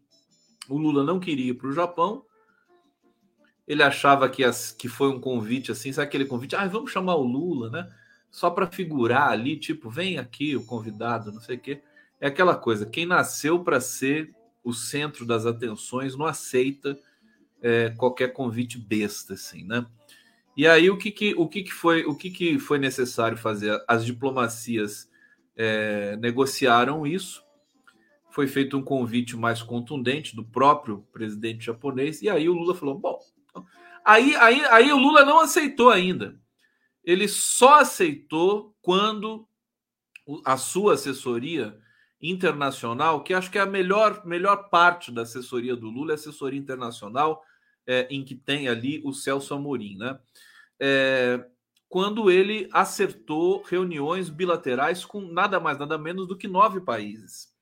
[0.67, 2.25] O Lula não queria ir para o Japão
[3.67, 6.55] ele achava que, as, que foi um convite assim, sabe aquele convite?
[6.55, 7.89] Ah, vamos chamar o Lula, né?
[8.29, 11.81] Só para figurar ali, tipo, vem aqui o convidado, não sei o quê.
[12.19, 16.97] É aquela coisa, quem nasceu para ser o centro das atenções não aceita
[17.61, 19.85] é, qualquer convite besta, assim, né?
[20.55, 23.81] E aí o que, que, o que, que foi o que, que foi necessário fazer?
[23.87, 25.09] As diplomacias
[25.55, 27.43] é, negociaram isso.
[28.29, 32.97] Foi feito um convite mais contundente do próprio presidente japonês, e aí o Lula falou:
[32.97, 33.19] bom,
[34.05, 36.39] Aí, aí, aí o Lula não aceitou ainda.
[37.03, 39.47] Ele só aceitou quando
[40.45, 41.77] a sua assessoria
[42.21, 46.15] internacional, que acho que é a melhor, melhor parte da assessoria do Lula, é a
[46.15, 47.43] assessoria internacional,
[47.85, 50.17] é, em que tem ali o Celso Amorim, né?
[50.79, 51.45] É,
[51.89, 57.52] quando ele acertou reuniões bilaterais com nada mais, nada menos do que nove países.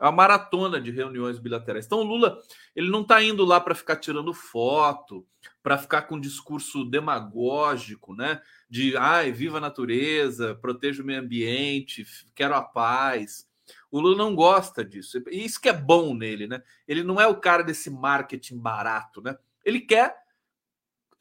[0.00, 1.84] É uma maratona de reuniões bilaterais.
[1.84, 2.38] Então, o Lula
[2.74, 5.26] ele não está indo lá para ficar tirando foto,
[5.62, 8.40] para ficar com um discurso demagógico, né?
[8.68, 13.46] De ai, viva a natureza, proteja o meio ambiente, quero a paz.
[13.90, 15.22] O Lula não gosta disso.
[15.30, 16.62] E isso que é bom nele, né?
[16.88, 19.36] Ele não é o cara desse marketing barato, né?
[19.64, 20.16] Ele quer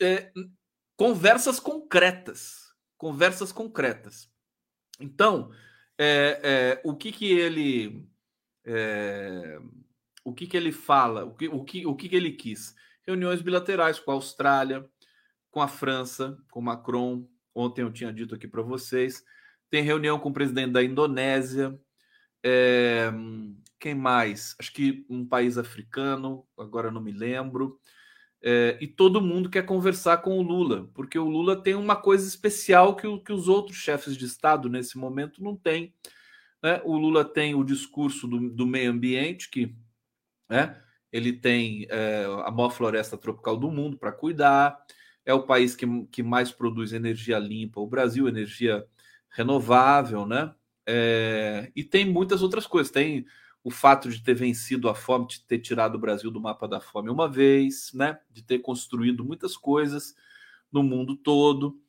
[0.01, 0.31] é,
[0.95, 2.73] conversas concretas.
[2.97, 4.29] Conversas concretas.
[4.99, 5.51] Então,
[5.97, 8.07] é, é, o que que ele
[8.65, 9.59] é,
[10.23, 12.75] o que, que ele fala, o que, o, que, o que, que ele quis?
[13.05, 14.87] Reuniões bilaterais com a Austrália,
[15.51, 17.27] com a França, com Macron.
[17.53, 19.23] Ontem eu tinha dito aqui para vocês.
[19.69, 21.79] Tem reunião com o presidente da Indonésia.
[22.43, 23.11] É,
[23.79, 24.55] quem mais?
[24.59, 27.79] Acho que um país africano, agora não me lembro.
[28.41, 32.25] É, e todo mundo quer conversar com o Lula, porque o Lula tem uma coisa
[32.25, 35.93] especial que, o, que os outros chefes de Estado nesse momento não têm
[36.61, 36.81] né?
[36.83, 39.75] O Lula tem o discurso do, do meio ambiente, que
[40.49, 44.77] né, ele tem é, a maior floresta tropical do mundo para cuidar,
[45.25, 48.85] é o país que, que mais produz energia limpa, o Brasil, energia
[49.29, 50.53] renovável, né?
[50.87, 52.91] É, e tem muitas outras coisas.
[52.91, 53.25] Tem
[53.63, 56.79] o fato de ter vencido a fome, de ter tirado o Brasil do mapa da
[56.79, 58.19] fome uma vez, né?
[58.29, 60.15] De ter construído muitas coisas
[60.71, 61.79] no mundo todo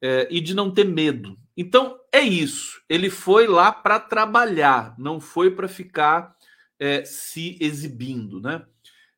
[0.00, 1.38] é, e de não ter medo.
[1.56, 2.82] Então é isso.
[2.88, 6.36] Ele foi lá para trabalhar, não foi para ficar
[6.78, 8.64] é, se exibindo, né?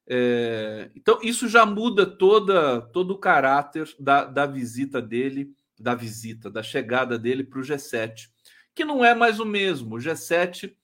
[0.06, 6.50] É, então isso já muda toda todo o caráter da, da visita dele, da visita,
[6.50, 8.28] da chegada dele para o G7,
[8.74, 9.96] que não é mais o mesmo.
[9.96, 10.74] O G7,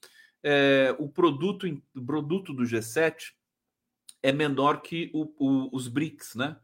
[0.43, 3.33] é, o produto, o produto do G7
[4.23, 6.57] é menor que o, o, os BRICS, né?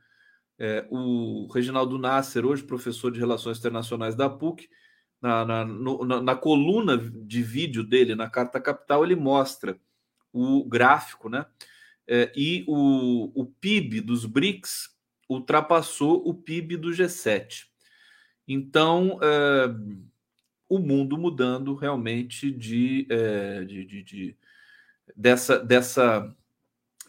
[0.59, 4.67] É, o Reginaldo Nasser, hoje professor de Relações Internacionais da PUC,
[5.21, 9.79] na, na, no, na, na, coluna de vídeo dele, na Carta Capital, ele mostra
[10.31, 11.45] o gráfico, né?
[12.07, 14.95] É, e o, o PIB dos BRICS
[15.29, 17.65] ultrapassou o PIB do G7.
[18.47, 19.67] Então, é,
[20.69, 24.37] o mundo mudando realmente de, é, de, de, de
[25.15, 26.35] dessa, dessa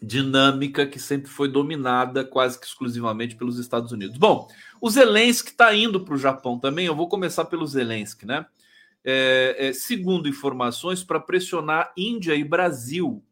[0.01, 4.17] dinâmica que sempre foi dominada quase que exclusivamente pelos Estados Unidos.
[4.17, 4.47] Bom,
[4.79, 6.85] o Zelensky está indo para o Japão também.
[6.85, 8.45] Eu vou começar pelo Zelensky, né?
[9.03, 13.23] É, é, segundo informações, para pressionar Índia e Brasil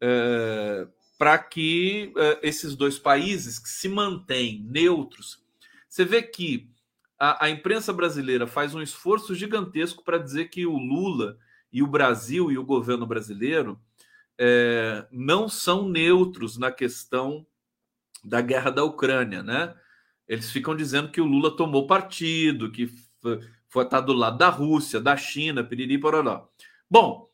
[0.00, 0.86] é,
[1.18, 5.42] para que é, esses dois países que se mantêm neutros.
[5.88, 6.70] Você vê que
[7.18, 11.36] a, a imprensa brasileira faz um esforço gigantesco para dizer que o Lula
[11.72, 13.78] e o Brasil e o governo brasileiro
[14.42, 17.46] é, não são neutros na questão
[18.24, 19.74] da guerra da Ucrânia, né?
[20.26, 22.86] Eles ficam dizendo que o Lula tomou partido, que
[23.20, 26.48] foi estar tá do lado da Rússia, da China, piriri pororó.
[26.88, 27.28] Bom,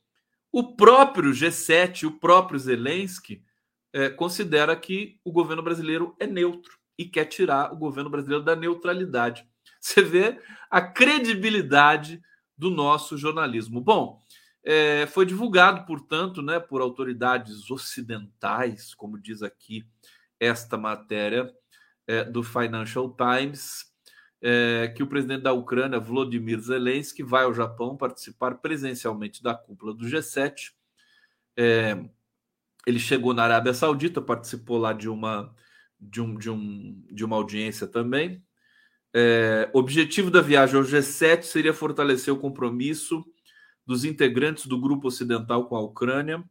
[0.50, 3.44] o próprio G7, o próprio Zelensky,
[3.92, 8.56] é, considera que o governo brasileiro é neutro e quer tirar o governo brasileiro da
[8.56, 9.46] neutralidade.
[9.80, 12.20] Você vê a credibilidade
[12.58, 13.80] do nosso jornalismo.
[13.80, 14.22] Bom,
[14.66, 19.86] é, foi divulgado, portanto, né, por autoridades ocidentais, como diz aqui
[20.40, 21.54] esta matéria
[22.04, 23.84] é, do Financial Times,
[24.42, 29.94] é, que o presidente da Ucrânia, Volodymyr Zelensky, vai ao Japão participar presencialmente da cúpula
[29.94, 30.72] do G7.
[31.56, 32.04] É,
[32.84, 35.54] ele chegou na Arábia Saudita, participou lá de uma,
[36.00, 38.42] de um, de um, de uma audiência também.
[39.14, 43.24] É, objetivo da viagem ao G7 seria fortalecer o compromisso
[43.86, 46.42] dos integrantes do grupo ocidental com a Ucrânia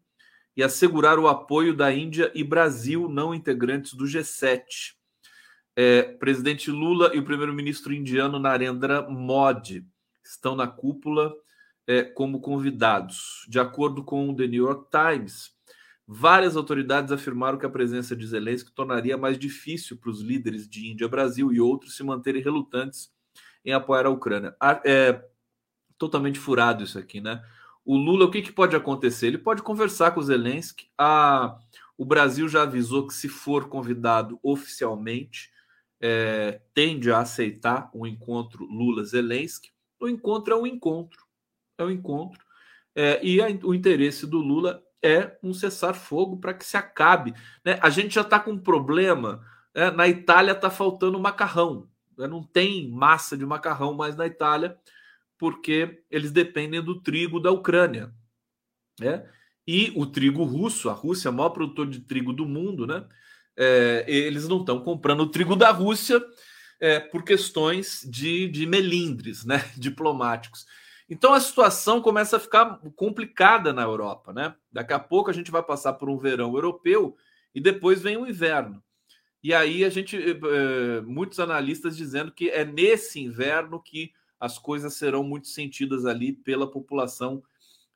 [0.55, 4.93] e assegurar o apoio da Índia e Brasil, não integrantes do G7.
[5.75, 9.85] É, presidente Lula e o primeiro-ministro indiano Narendra Modi
[10.23, 11.33] estão na cúpula
[11.85, 13.45] é, como convidados.
[13.49, 15.51] De acordo com o The New York Times,
[16.07, 20.89] várias autoridades afirmaram que a presença de Zelensky tornaria mais difícil para os líderes de
[20.89, 23.13] Índia, Brasil e outros se manterem relutantes
[23.65, 24.55] em apoiar a Ucrânia.
[24.85, 25.21] É
[26.05, 27.43] totalmente furado isso aqui, né?
[27.83, 29.27] O Lula, o que, que pode acontecer?
[29.27, 30.89] Ele pode conversar com o Zelensky.
[30.97, 31.57] A,
[31.97, 35.51] o Brasil já avisou que, se for convidado oficialmente,
[36.01, 39.69] é, tende a aceitar o um encontro Lula-Zelensky.
[39.99, 41.25] O encontro é um encontro.
[41.77, 42.43] É um encontro.
[42.95, 47.33] É, e a, o interesse do Lula é um cessar-fogo para que se acabe.
[47.63, 47.77] Né?
[47.81, 49.45] A gente já está com um problema.
[49.75, 49.91] Né?
[49.91, 51.87] Na Itália está faltando macarrão.
[52.17, 52.27] Né?
[52.27, 54.75] Não tem massa de macarrão mais na Itália
[55.37, 58.13] porque eles dependem do trigo da Ucrânia.
[58.99, 59.27] Né?
[59.67, 63.05] E o trigo russo, a Rússia é o maior produtor de trigo do mundo, né?
[63.57, 66.21] É, eles não estão comprando o trigo da Rússia
[66.79, 69.63] é, por questões de, de melindres né?
[69.77, 70.65] diplomáticos.
[71.09, 74.33] Então a situação começa a ficar complicada na Europa.
[74.33, 74.53] Né?
[74.71, 77.15] Daqui a pouco a gente vai passar por um verão europeu
[77.53, 78.83] e depois vem o inverno.
[79.43, 84.93] E aí a gente, é, muitos analistas dizendo que é nesse inverno que as coisas
[84.93, 87.43] serão muito sentidas ali pela população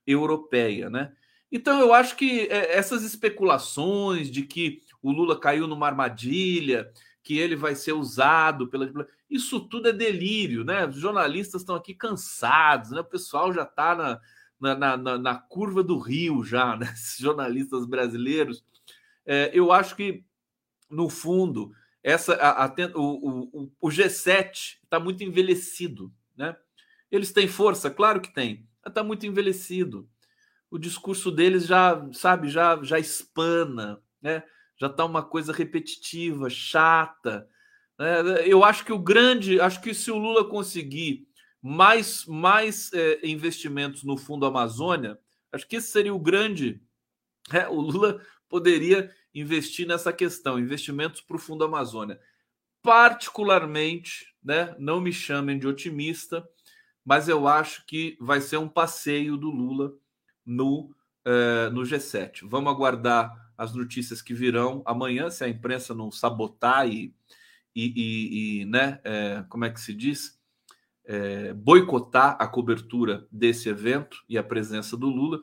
[0.06, 1.13] europeia, né?
[1.52, 6.91] Então eu acho que é, essas especulações de que o Lula caiu numa armadilha,
[7.23, 8.88] que ele vai ser usado pela
[9.30, 10.87] isso tudo é delírio, né?
[10.87, 13.02] Os jornalistas estão aqui cansados, né?
[13.02, 13.96] O pessoal já está
[14.60, 16.90] na, na, na, na, curva do rio já, né?
[16.92, 18.63] Esses jornalistas brasileiros.
[19.25, 20.23] É, eu acho que
[20.90, 21.71] no fundo
[22.02, 26.56] essa a, a, o, o, o G7 está muito envelhecido, né?
[27.12, 30.10] Eles têm força, claro que tem, está muito envelhecido.
[30.71, 34.44] O discurso deles já, sabe, já, já espana, né?
[34.77, 37.50] já está uma coisa repetitiva, chata.
[37.98, 38.48] Né?
[38.48, 41.27] Eu acho que o grande, acho que se o Lula conseguir
[41.62, 45.19] mais, mais é, investimentos no Fundo Amazônia,
[45.52, 46.81] acho que esse seria o grande.
[47.52, 52.19] É, o Lula poderia investir nessa questão, investimentos para o Fundo Amazônia.
[52.82, 54.75] Particularmente, né?
[54.80, 56.48] Não me chamem de otimista,
[57.04, 59.94] mas eu acho que vai ser um passeio do Lula
[60.46, 62.48] no, uh, no G7.
[62.48, 67.13] Vamos aguardar as notícias que virão amanhã, se a imprensa não sabotar e,
[67.75, 70.40] e, e, e né, é, como é que se diz?
[71.04, 75.40] É, boicotar a cobertura desse evento e a presença do Lula.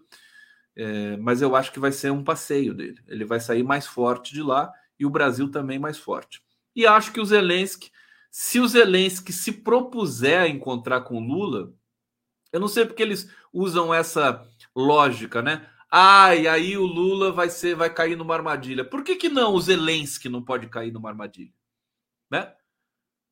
[1.21, 3.01] Mas eu acho que vai ser um passeio dele.
[3.09, 6.46] Ele vai sair mais forte de lá e o Brasil também mais forte.
[6.77, 7.91] E acho que o Zelensky
[8.39, 11.73] se o Zelensky se propuser a encontrar com Lula,
[12.53, 14.47] eu não sei porque eles usam essa
[14.77, 15.67] lógica, né?
[15.91, 18.85] Ah, e aí o Lula vai ser, vai cair numa armadilha.
[18.85, 21.55] Por que, que não o Zelensky não pode cair numa armadilha?
[22.31, 22.55] Né?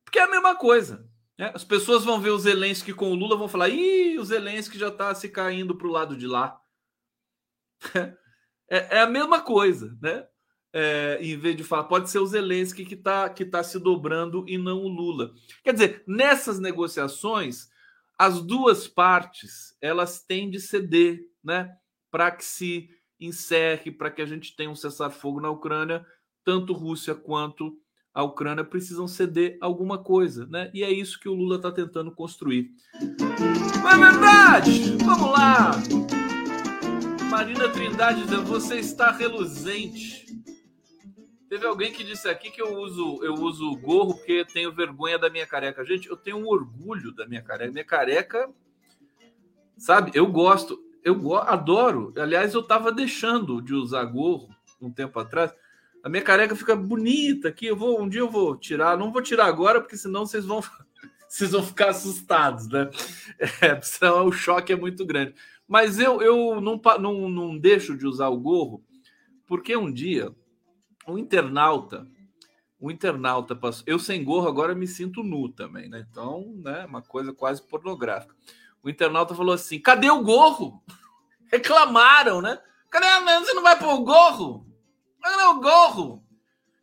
[0.03, 1.07] Porque é a mesma coisa.
[1.37, 1.51] Né?
[1.53, 4.87] As pessoas vão ver o Zelensky com o Lula vão falar: ih, o Zelensky já
[4.87, 6.59] está se caindo para o lado de lá.
[8.67, 10.27] é, é a mesma coisa, né?
[10.77, 14.43] É, em vez de falar, pode ser o Zelensky que está que tá se dobrando
[14.45, 15.31] e não o Lula.
[15.63, 17.69] Quer dizer, nessas negociações,
[18.19, 21.73] as duas partes elas têm de ceder, né,
[22.11, 26.05] para que se encerre, para que a gente tenha um cessar-fogo na Ucrânia,
[26.43, 27.77] tanto Rússia quanto
[28.13, 30.69] a Ucrânia precisam ceder alguma coisa, né?
[30.73, 32.71] E é isso que o Lula está tentando construir.
[33.81, 34.97] Não é verdade?
[35.03, 35.71] Vamos lá!
[37.29, 40.25] Marina Trindade, você está reluzente
[41.55, 45.29] Teve alguém que disse aqui que eu uso eu uso gorro porque tenho vergonha da
[45.29, 45.85] minha careca.
[45.85, 47.71] Gente, eu tenho um orgulho da minha careca.
[47.71, 48.49] Minha careca,
[49.77, 50.11] sabe?
[50.13, 52.13] Eu gosto, eu go adoro.
[52.17, 55.53] Aliás, eu tava deixando de usar gorro um tempo atrás.
[56.03, 57.67] A minha careca fica bonita aqui.
[57.67, 58.97] Eu vou um dia eu vou tirar.
[58.97, 60.59] Não vou tirar agora porque senão vocês vão
[61.25, 62.89] vocês vão ficar assustados, né?
[63.61, 65.33] É, senão o choque é muito grande.
[65.65, 68.83] Mas eu, eu não, não, não deixo de usar o gorro
[69.47, 70.35] porque um dia
[71.07, 72.07] um internauta,
[72.79, 73.83] um internauta passou.
[73.87, 76.05] Eu sem gorro agora me sinto nu também, né?
[76.09, 78.35] Então, né, uma coisa quase pornográfica.
[78.83, 80.83] O internauta falou assim: cadê o gorro?
[81.51, 82.59] Reclamaram, né?
[82.89, 83.07] Cadê?
[83.39, 84.67] Você não vai pôr o gorro?
[85.21, 86.25] Cadê o gorro?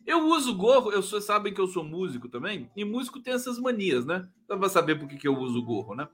[0.04, 3.56] Eu uso gorro, eu sou, sabem que eu sou músico também, e músico tem essas
[3.56, 4.28] manias, né?
[4.44, 6.08] Então vai saber por que, que eu uso gorro, né?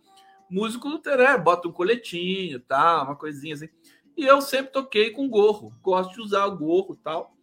[0.51, 3.69] Músico, né, bota um coletinho, tá, uma coisinha assim.
[4.17, 7.35] E eu sempre toquei com gorro, gosto de usar o gorro tal.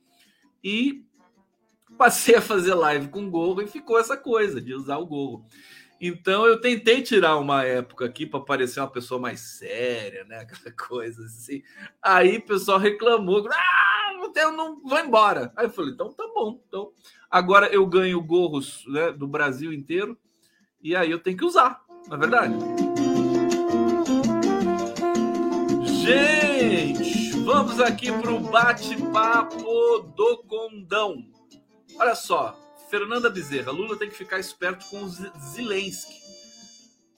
[0.67, 1.05] E
[1.95, 5.45] passei a fazer live com gorro e ficou essa coisa de usar o gorro.
[6.01, 10.39] Então eu tentei tirar uma época aqui para parecer uma pessoa mais séria, né?
[10.41, 11.61] Aquela coisa assim.
[12.01, 15.53] Aí o pessoal reclamou, ah, eu não vou embora.
[15.55, 16.59] Aí eu falei, então tá bom.
[16.67, 16.91] Então
[17.29, 20.17] agora eu ganho gorros né, do Brasil inteiro
[20.81, 22.55] e aí eu tenho que usar, na é verdade.
[26.01, 26.54] Gente,
[27.45, 31.31] Vamos aqui para o bate-papo do condão.
[31.95, 36.19] Olha só, Fernanda Bezerra, Lula tem que ficar esperto com o Zelensky.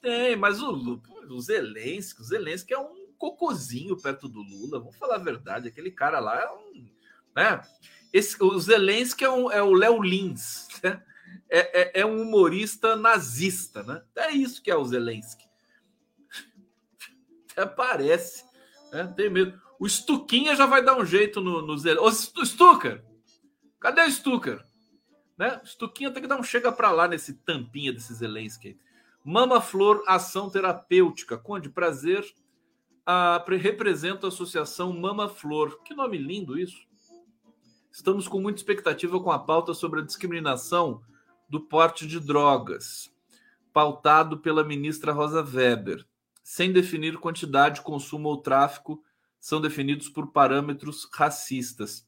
[0.02, 1.00] Tem, mas o,
[1.30, 4.78] o Zelensky, o Zelensky é um cocozinho perto do Lula.
[4.78, 6.86] Vamos falar a verdade, aquele cara lá é um,
[7.34, 7.62] né?
[8.12, 11.02] Esse, o Zelensky é, um, é o Léo Lins, né?
[11.48, 14.02] é, é, é, um humorista nazista, né?
[14.14, 15.46] É isso que é o Zelensky.
[17.52, 18.44] Até parece,
[18.92, 19.10] né?
[19.16, 19.67] Tem medo.
[19.78, 21.94] O Stuquinha já vai dar um jeito no, no Zé.
[21.94, 22.10] Ô!
[23.80, 24.64] Cadê o Stucker?
[25.36, 25.60] Né?
[25.64, 28.78] Stuquinha tem que dar um chega para lá nesse tampinha desse Zelensky.
[29.24, 31.38] Mama Flor Ação Terapêutica.
[31.38, 32.24] Conde, prazer.
[33.06, 35.80] A, representa a associação Mama Flor.
[35.84, 36.88] Que nome lindo isso.
[37.90, 41.00] Estamos com muita expectativa com a pauta sobre a discriminação
[41.48, 43.10] do porte de drogas,
[43.72, 46.06] pautado pela ministra Rosa Weber,
[46.44, 49.02] sem definir quantidade, consumo ou tráfico
[49.40, 52.06] são definidos por parâmetros racistas.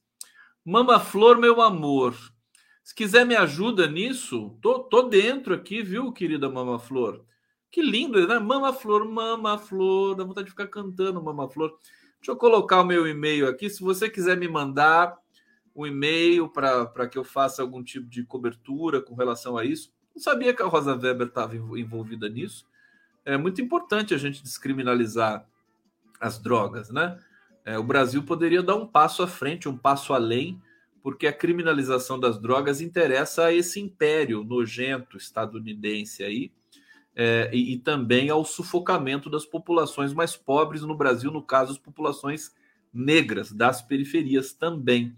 [0.63, 2.15] Mama Flor, meu amor,
[2.83, 7.23] se quiser me ajuda nisso, tô, tô dentro aqui, viu, querida Mama Flor?
[7.71, 8.37] Que lindo, né?
[8.37, 11.77] Mama Flor, Mama Flor, dá vontade de ficar cantando Mama Flor.
[12.19, 13.69] Deixa eu colocar o meu e-mail aqui.
[13.69, 15.17] Se você quiser me mandar
[15.75, 19.93] um e-mail para que eu faça algum tipo de cobertura com relação a isso.
[20.13, 22.65] Não sabia que a Rosa Weber estava envolvida nisso.
[23.23, 25.47] É muito importante a gente descriminalizar
[26.21, 27.17] as drogas, né?
[27.65, 30.61] É, o Brasil poderia dar um passo à frente, um passo além,
[31.03, 36.51] porque a criminalização das drogas interessa a esse império nojento estadunidense aí,
[37.15, 41.77] é, e, e, também ao sufocamento das populações mais pobres no Brasil, no caso, as
[41.77, 42.55] populações
[42.93, 45.13] negras das periferias também.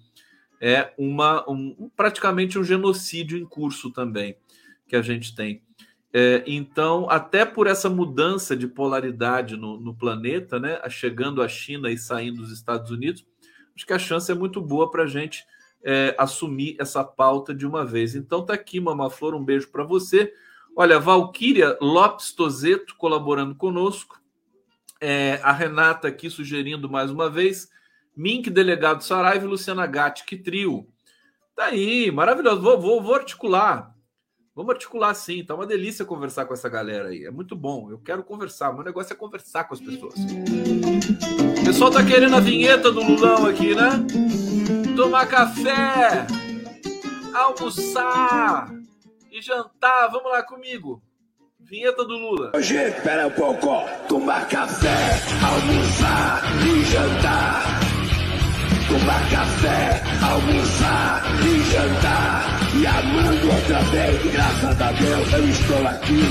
[0.60, 4.36] É uma um, praticamente um genocídio em curso também
[4.88, 5.62] que a gente tem.
[6.16, 11.90] É, então, até por essa mudança de polaridade no, no, planeta, né, chegando a China
[11.90, 13.26] e saindo dos Estados Unidos,
[13.76, 15.44] acho que a chance é muito boa para a gente
[15.84, 18.14] é, assumir essa pauta de uma vez.
[18.14, 20.32] Então, tá aqui, Mama Flor, um beijo para você.
[20.76, 24.22] Olha, Valquíria Lopes Tozeto colaborando conosco.
[25.02, 27.70] É, a Renata aqui sugerindo mais uma vez.
[28.16, 30.88] Mink, delegado Saraiva e Luciana Gatti, que trio.
[31.56, 32.62] Tá aí, maravilhoso.
[32.62, 33.94] Vou, vou, vou articular.
[34.56, 37.26] Vamos articular sim, tá uma delícia conversar com essa galera aí.
[37.26, 37.90] É muito bom.
[37.90, 38.72] Eu quero conversar.
[38.72, 40.14] Meu negócio é conversar com as pessoas.
[41.60, 43.90] O pessoal tá querendo a vinheta do Lulão aqui, né?
[44.96, 46.28] Tomar café,
[47.34, 48.72] almoçar
[49.32, 50.12] e jantar.
[50.12, 51.02] Vamos lá comigo.
[51.60, 52.52] Vinheta do Lula.
[52.54, 53.68] Hoje, espera um pouco.
[54.08, 57.83] Tomar café, almoçar e jantar.
[58.94, 62.60] Tomar café, almoçar e jantar.
[62.80, 66.22] E amando outra vez, graças a Deus eu estou aqui.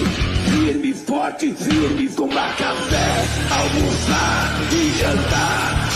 [0.48, 5.88] Firme, forte, firme, tomar café, almoçar e jantar.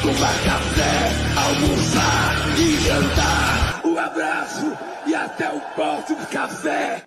[0.00, 3.82] Tomar café, almoçar e jantar.
[3.84, 4.72] Um abraço
[5.06, 7.02] e até o próximo café.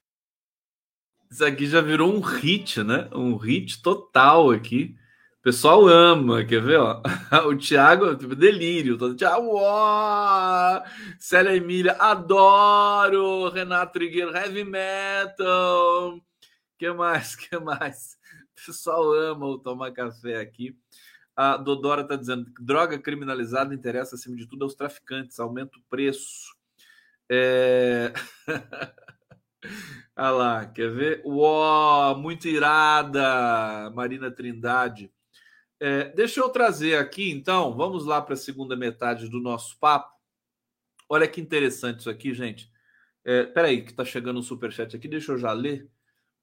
[1.32, 3.08] Isso aqui já virou um hit, né?
[3.12, 4.96] Um hit total aqui.
[5.42, 6.80] O pessoal ama, quer ver?
[6.80, 7.02] Ó?
[7.50, 8.96] O Thiago, tipo, delírio.
[8.96, 10.84] Todo Thiago, ó!
[11.18, 13.50] Célia Emília, adoro!
[13.50, 16.22] Renato Trigueiro, heavy metal.
[16.78, 17.34] que mais?
[17.36, 18.18] que mais?
[18.62, 20.78] O pessoal ama o Tomar Café aqui.
[21.36, 26.56] A Dodora está dizendo droga criminalizada interessa, acima de tudo, aos traficantes, aumenta o preço.
[27.28, 28.14] É...
[30.16, 31.22] Olha lá, quer ver?
[31.26, 35.12] Uó, muito irada, Marina Trindade.
[35.84, 40.16] É, deixa eu trazer aqui, então, vamos lá para a segunda metade do nosso papo.
[41.10, 42.72] Olha que interessante isso aqui, gente.
[43.26, 45.90] É, peraí, que está chegando um superchat aqui, deixa eu já ler,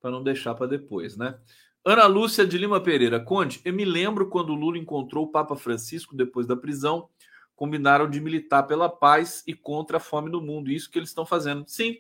[0.01, 1.39] para não deixar para depois, né?
[1.85, 3.21] Ana Lúcia de Lima Pereira.
[3.21, 7.09] Conde, eu me lembro quando Lula encontrou o Papa Francisco depois da prisão,
[7.55, 10.69] combinaram de militar pela paz e contra a fome no mundo.
[10.69, 11.65] Isso que eles estão fazendo.
[11.69, 11.97] Sim,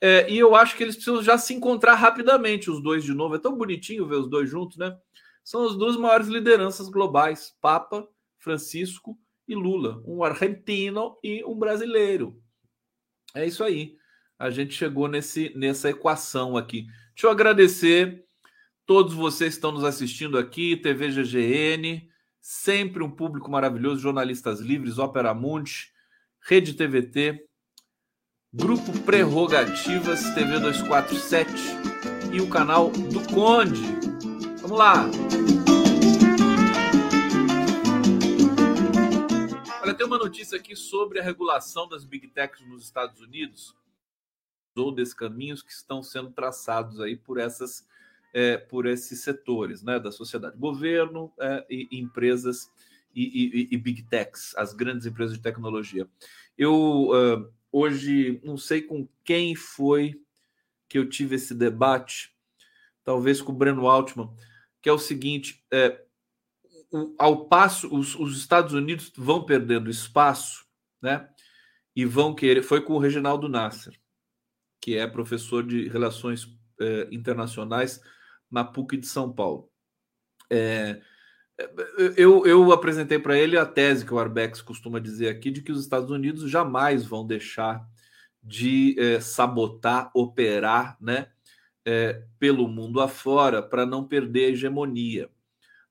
[0.00, 3.34] é, e eu acho que eles precisam já se encontrar rapidamente, os dois de novo.
[3.34, 4.96] É tão bonitinho ver os dois juntos, né?
[5.44, 8.06] São as duas maiores lideranças globais: Papa
[8.38, 10.02] Francisco e Lula.
[10.06, 12.40] Um argentino e um brasileiro.
[13.34, 13.96] É isso aí.
[14.38, 16.86] A gente chegou nesse, nessa equação aqui.
[17.14, 18.24] Deixa eu agradecer
[18.86, 22.08] todos vocês que estão nos assistindo aqui, TV GGN,
[22.40, 25.92] sempre um público maravilhoso, jornalistas livres, Ópera Mundi,
[26.42, 27.46] Rede TVT,
[28.52, 31.52] Grupo Prerrogativas, TV 247
[32.32, 34.09] e o canal do Conde.
[34.70, 35.10] Vamos lá!
[39.82, 43.74] Olha, tem uma notícia aqui sobre a regulação das Big Techs nos Estados Unidos
[44.76, 47.84] ou desses caminhos que estão sendo traçados aí por essas
[48.32, 52.70] é, por esses setores, né, da sociedade, governo é, e, empresas
[53.12, 56.08] e, e, e, big techs, as grandes empresas de tecnologia.
[56.56, 60.22] Eu uh, hoje não sei com quem foi
[60.88, 62.32] que eu tive esse debate,
[63.02, 64.32] talvez com o Breno Altman,
[64.82, 66.02] que é o seguinte: é,
[66.90, 70.64] o, ao passo, os, os, Estados Unidos vão perdendo espaço,
[71.00, 71.28] né?
[71.94, 72.62] E vão querer.
[72.62, 73.98] Foi com o Reginaldo Nasser,
[74.80, 76.48] que é professor de relações
[76.80, 78.00] é, internacionais
[78.50, 79.70] na PUC de São Paulo.
[80.48, 81.00] É,
[82.16, 85.70] eu, eu apresentei para ele a tese que o Arbex costuma dizer aqui de que
[85.70, 87.86] os Estados Unidos jamais vão deixar
[88.42, 91.30] de é, sabotar, operar, né,
[91.84, 95.30] é, pelo mundo afora para não perder a hegemonia.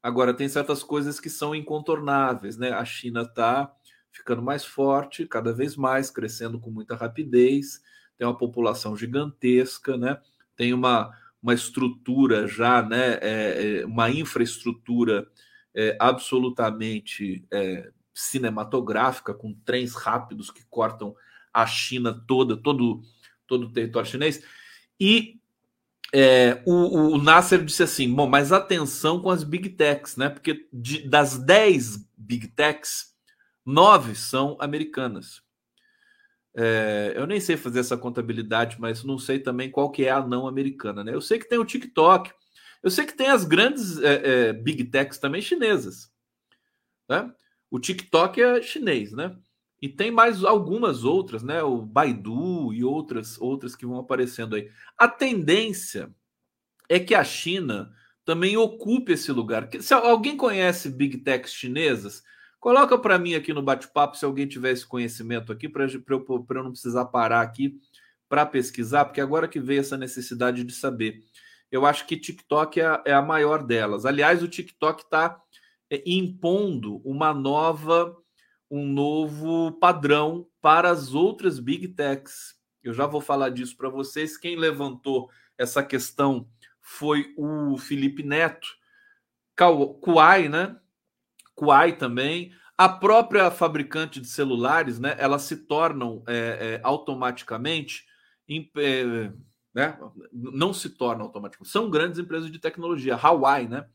[0.02, 2.72] Agora tem certas coisas que são incontornáveis, né?
[2.72, 3.74] A China está
[4.12, 7.82] ficando mais forte, cada vez mais, crescendo com muita rapidez,
[8.18, 10.20] tem uma população gigantesca, né?
[10.56, 11.12] Tem uma,
[11.42, 13.18] uma estrutura já, né?
[13.22, 15.28] É, é uma infraestrutura
[15.76, 21.16] é, absolutamente é, cinematográfica, com trens rápidos que cortam
[21.54, 23.02] a China toda, todo,
[23.48, 24.44] todo o território chinês.
[25.00, 25.39] E
[26.14, 30.30] é, o, o Nasser disse assim: bom, mas atenção com as big techs, né?
[30.30, 33.14] Porque de, das 10 big techs,
[33.66, 35.41] nove são americanas.
[36.55, 40.26] É, eu nem sei fazer essa contabilidade, mas não sei também qual que é a
[40.26, 41.14] não americana, né?
[41.14, 42.32] Eu sei que tem o TikTok,
[42.82, 46.12] eu sei que tem as grandes é, é, big techs também chinesas.
[47.07, 47.32] Né?
[47.70, 49.36] O TikTok é chinês, né?
[49.82, 51.63] E tem mais algumas outras, né?
[51.63, 54.69] O Baidu e outras outras que vão aparecendo aí.
[54.97, 56.13] A tendência
[56.89, 57.91] é que a China
[58.25, 59.69] também ocupe esse lugar.
[59.80, 62.21] Se alguém conhece big techs chinesas,
[62.59, 66.03] coloca para mim aqui no bate-papo se alguém tiver esse conhecimento aqui para eu,
[66.49, 67.80] eu não precisar parar aqui
[68.27, 71.23] para pesquisar, porque agora que veio essa necessidade de saber
[71.71, 74.05] eu acho que TikTok é a, é a maior delas.
[74.05, 75.39] Aliás, o TikTok está
[75.89, 78.15] é, impondo uma nova,
[78.70, 82.55] um novo padrão para as outras big techs.
[82.84, 84.38] Eu já vou falar disso para vocês.
[84.38, 86.47] Quem levantou essa questão
[86.80, 88.67] foi o Felipe Neto,
[90.01, 90.78] Kuai, né?
[91.53, 92.53] Kuai também.
[92.78, 95.15] A própria fabricante de celulares, né?
[95.20, 98.05] Elas se tornam é, é, automaticamente
[98.78, 99.32] é,
[99.74, 99.99] né?
[100.32, 101.65] Não se torna automático.
[101.65, 103.15] São grandes empresas de tecnologia.
[103.15, 103.86] Huawei, né?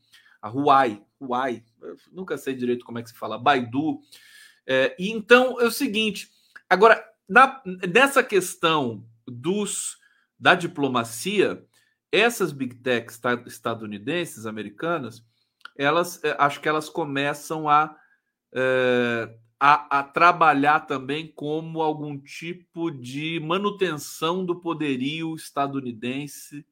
[0.41, 1.63] A Huawei, Huawei,
[2.11, 3.99] nunca sei direito como é que se fala, Baidu.
[4.67, 6.29] É, e então é o seguinte.
[6.69, 7.61] Agora, na,
[7.93, 9.97] nessa questão dos
[10.39, 11.65] da diplomacia,
[12.11, 15.23] essas big techs estadunidenses, americanas,
[15.77, 17.95] elas é, acho que elas começam a
[18.53, 26.65] é, a, a, trabalhar também como algum tipo de manutenção do poderio estadunidense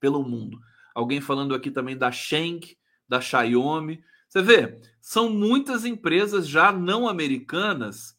[0.00, 0.58] pelo mundo.
[0.94, 2.60] Alguém falando aqui também da Sheng,
[3.08, 4.02] da Xiaomi.
[4.28, 8.14] Você vê, são muitas empresas já não americanas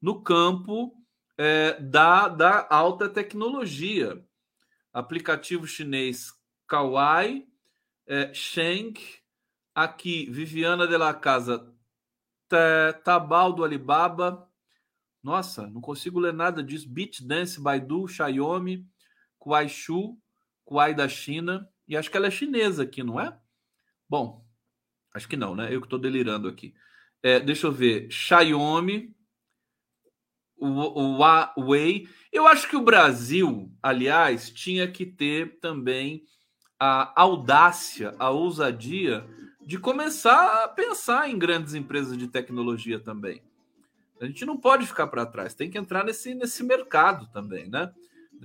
[0.00, 0.92] no campo
[1.38, 4.24] é, da, da alta tecnologia.
[4.92, 6.32] Aplicativo chinês
[6.66, 7.46] Kawai,
[8.06, 8.94] é, Sheng,
[9.74, 11.72] aqui Viviana de la Casa
[13.04, 14.48] Tabal do Alibaba.
[15.22, 16.88] Nossa, não consigo ler nada disso.
[16.88, 18.86] BitDance, Baidu, Xiaomi,
[19.38, 20.18] Kuaishu,
[20.64, 21.68] Kuai da China.
[21.86, 23.38] E acho que ela é chinesa aqui, não é?
[24.08, 24.41] Bom,
[25.14, 25.74] Acho que não, né?
[25.74, 26.74] Eu que estou delirando aqui.
[27.22, 28.10] É, deixa eu ver.
[28.10, 29.14] Xiaomi,
[30.60, 32.08] Huawei.
[32.32, 36.24] Eu acho que o Brasil, aliás, tinha que ter também
[36.78, 39.24] a audácia, a ousadia
[39.64, 43.42] de começar a pensar em grandes empresas de tecnologia também.
[44.20, 47.92] A gente não pode ficar para trás, tem que entrar nesse, nesse mercado também, né?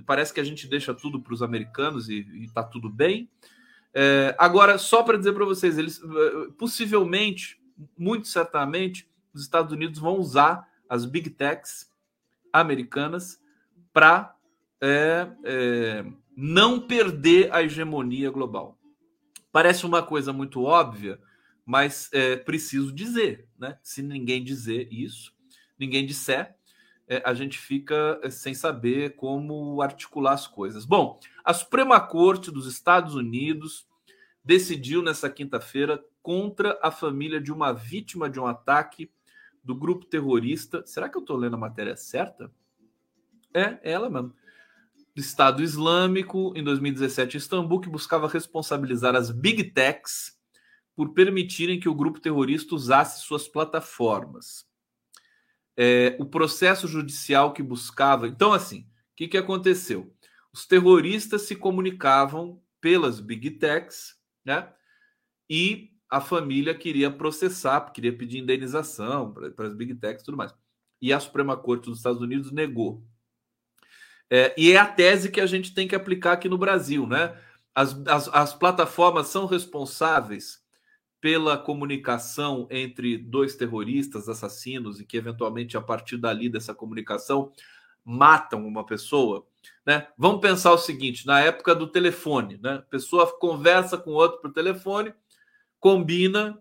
[0.06, 3.28] Parece que a gente deixa tudo para os americanos e está tudo bem.
[3.94, 6.00] É, agora, só para dizer para vocês, eles
[6.58, 7.60] possivelmente,
[7.96, 11.90] muito certamente, os Estados Unidos vão usar as big techs
[12.52, 13.40] americanas
[13.92, 14.34] para
[14.80, 16.04] é, é,
[16.36, 18.78] não perder a hegemonia global.
[19.50, 21.20] Parece uma coisa muito óbvia,
[21.64, 23.78] mas é preciso dizer, né?
[23.82, 25.32] Se ninguém dizer isso,
[25.78, 26.56] ninguém disser,
[27.08, 30.84] é, a gente fica é, sem saber como articular as coisas.
[30.84, 33.88] Bom, a Suprema Corte dos Estados Unidos
[34.44, 39.10] decidiu nessa quinta-feira contra a família de uma vítima de um ataque
[39.64, 40.82] do grupo terrorista.
[40.86, 42.50] Será que eu estou lendo a matéria certa?
[43.54, 44.34] É, é ela mesmo.
[45.16, 50.38] Estado Islâmico, em 2017, em Istambul, que buscava responsabilizar as big techs
[50.94, 54.67] por permitirem que o grupo terrorista usasse suas plataformas.
[55.80, 58.26] É, o processo judicial que buscava.
[58.26, 60.12] Então, assim, o que, que aconteceu?
[60.52, 64.72] Os terroristas se comunicavam pelas big techs, né?
[65.48, 70.54] E a família queria processar, queria pedir indenização para as big techs e tudo mais.
[71.00, 73.06] E a Suprema Corte dos Estados Unidos negou.
[74.30, 77.38] É, e é a tese que a gente tem que aplicar aqui no Brasil, né?
[77.74, 80.60] As, as, as plataformas são responsáveis
[81.20, 87.52] pela comunicação entre dois terroristas assassinos e que eventualmente a partir dali dessa comunicação
[88.04, 89.46] matam uma pessoa,
[89.84, 90.08] né?
[90.16, 92.82] Vamos pensar o seguinte, na época do telefone, né?
[92.88, 95.12] Pessoa conversa com outro por telefone,
[95.78, 96.58] combina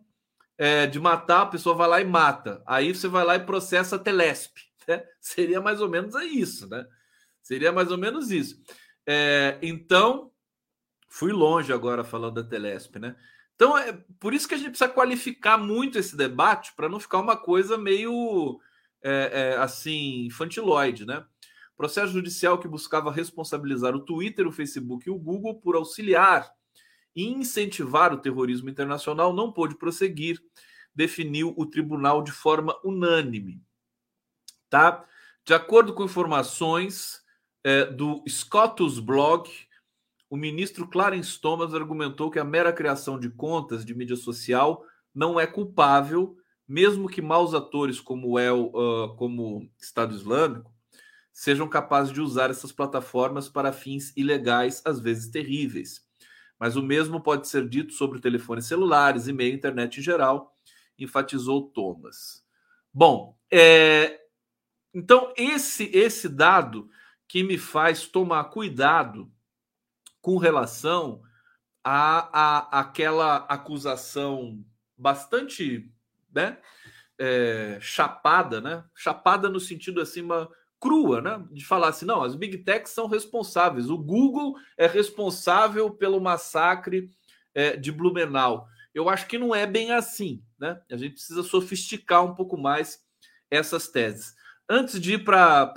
[0.57, 2.61] é, de matar, a pessoa vai lá e mata.
[2.65, 5.03] Aí você vai lá e processa a Telesp, né?
[5.21, 6.85] Seria mais ou menos isso, né?
[7.41, 8.59] Seria mais ou menos isso.
[9.05, 10.31] É, então,
[11.07, 13.15] fui longe agora falando da Telesp, né?
[13.57, 17.17] Então, é por isso que a gente precisa qualificar muito esse debate para não ficar
[17.17, 18.61] uma coisa meio
[19.03, 21.25] é, é, assim, infantiloide, né?
[21.75, 26.51] Processo judicial que buscava responsabilizar o Twitter, o Facebook e o Google por auxiliar
[27.15, 30.39] e incentivar o terrorismo internacional não pôde prosseguir,
[30.93, 33.59] definiu o tribunal de forma unânime.
[34.69, 35.03] Tá?
[35.43, 37.23] De acordo com informações
[37.63, 39.49] é, do Scotus Blog,
[40.29, 45.39] o ministro Clarence Thomas argumentou que a mera criação de contas de mídia social não
[45.39, 50.71] é culpável, mesmo que maus atores como é o uh, como Estado Islâmico
[51.37, 56.03] sejam capazes de usar essas plataformas para fins ilegais, às vezes terríveis.
[56.59, 60.57] Mas o mesmo pode ser dito sobre telefones celulares, e-mail, internet em geral,
[60.97, 62.43] enfatizou Thomas.
[62.91, 64.19] Bom, é...
[64.91, 66.89] então esse esse dado
[67.27, 69.31] que me faz tomar cuidado
[70.27, 71.21] com relação
[71.81, 74.61] a, a aquela acusação
[74.97, 75.89] bastante
[76.35, 76.57] né,
[77.17, 78.83] é, chapada, né?
[78.93, 80.49] Chapada no sentido assim, uma
[80.81, 81.41] crua, né?
[81.49, 83.89] De falar assim, não, as big techs são responsáveis.
[83.89, 87.09] O Google é responsável pelo massacre
[87.55, 88.67] é, de Blumenau.
[88.93, 90.81] Eu acho que não é bem assim, né?
[90.91, 93.01] A gente precisa sofisticar um pouco mais
[93.49, 94.35] essas teses.
[94.69, 95.71] Antes de ir para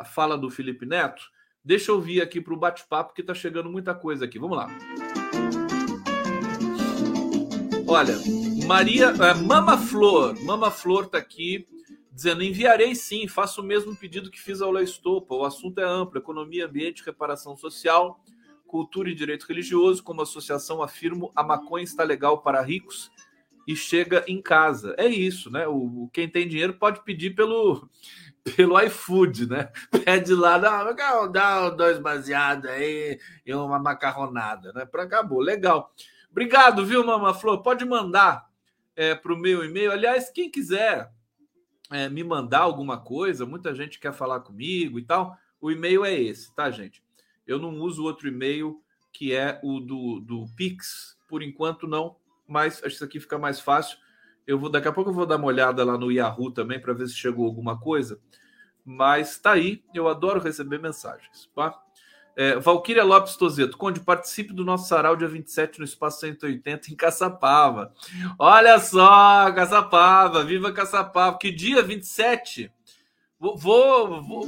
[0.00, 1.35] a fala do Felipe Neto,
[1.66, 4.38] deixa eu vir aqui para o bate-papo, que está chegando muita coisa aqui.
[4.38, 4.68] Vamos lá.
[7.88, 8.14] Olha,
[8.66, 11.66] Maria, é, Mama Flor, Mama Flor está aqui
[12.12, 15.34] dizendo: enviarei sim, faço o mesmo pedido que fiz ao La Estopa.
[15.34, 18.20] O assunto é amplo: economia, ambiente, reparação social,
[18.66, 20.04] cultura e direito religioso.
[20.04, 23.10] Como associação, afirmo: a maconha está legal para ricos
[23.66, 24.94] e chega em casa.
[24.96, 25.66] É isso, né?
[25.66, 27.88] O, quem tem dinheiro pode pedir pelo,
[28.54, 29.70] pelo iFood, né?
[30.04, 30.92] Pede lá, dá,
[31.26, 34.84] dá dois baseados aí e uma macarronada, né?
[34.84, 35.92] Para acabou, legal.
[36.30, 37.62] Obrigado, viu, Mama Flor?
[37.62, 38.48] Pode mandar
[38.94, 39.90] é, para o meu e-mail.
[39.90, 41.10] Aliás, quem quiser
[41.90, 45.36] é, me mandar alguma coisa, muita gente quer falar comigo e tal.
[45.60, 47.02] O e-mail é esse, tá, gente?
[47.46, 48.82] Eu não uso outro e-mail
[49.12, 52.16] que é o do, do Pix, por enquanto não
[52.46, 53.98] mas acho que isso aqui fica mais fácil.
[54.46, 56.92] Eu vou daqui a pouco eu vou dar uma olhada lá no Yahoo também para
[56.92, 58.20] ver se chegou alguma coisa.
[58.84, 61.76] Mas tá aí, eu adoro receber mensagens, tá?
[62.36, 66.94] É, Valquíria Lopes Tozeto, Conde, participe do nosso sarau dia 27 no Espaço 180 em
[66.94, 67.94] Caçapava.
[68.38, 71.38] Olha só, Caçapava, viva Caçapava.
[71.38, 72.70] Que dia 27?
[73.40, 74.46] Vou, vou, vou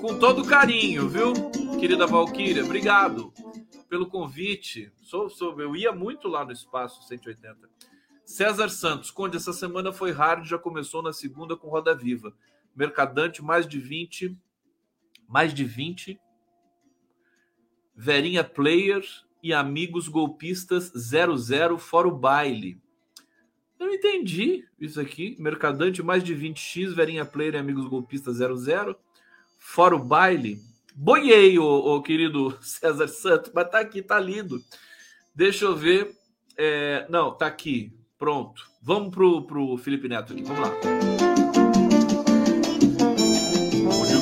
[0.00, 1.32] com todo carinho, viu,
[1.78, 2.64] querida Valquíria?
[2.64, 3.32] Obrigado
[3.88, 4.92] pelo convite.
[5.02, 7.68] Sou, sou, eu ia muito lá no Espaço 180.
[8.30, 12.32] César Santos, Conde, essa semana foi hard, já começou na segunda com Roda Viva.
[12.76, 14.38] Mercadante, mais de 20.
[15.26, 16.18] Mais de 20.
[17.92, 19.04] Verinha Player
[19.42, 22.80] e amigos golpistas 00 fora o baile.
[23.80, 25.34] Eu não entendi isso aqui.
[25.40, 28.96] Mercadante, mais de 20x, Verinha Player e amigos golpistas 00
[29.58, 30.60] fora o baile.
[30.94, 34.62] Boiei, ô, querido César Santos, mas tá aqui, tá lindo.
[35.34, 36.16] Deixa eu ver.
[36.56, 37.98] É, não, tá aqui.
[38.20, 38.70] Pronto.
[38.82, 40.42] Vamos pro, pro Felipe Neto aqui.
[40.42, 40.70] Vamos lá.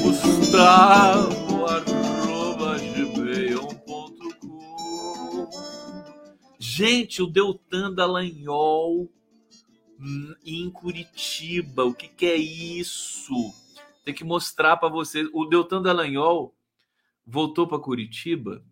[0.04, 2.76] Gustavo, arroba.
[6.60, 9.10] Gente, o Deltan Dallagnol
[9.98, 11.84] hum, em Curitiba.
[11.84, 13.34] O que, que é isso?
[14.04, 15.28] Tem que mostrar para vocês.
[15.32, 16.54] O Deltan Dallagnol
[17.26, 18.64] voltou para Curitiba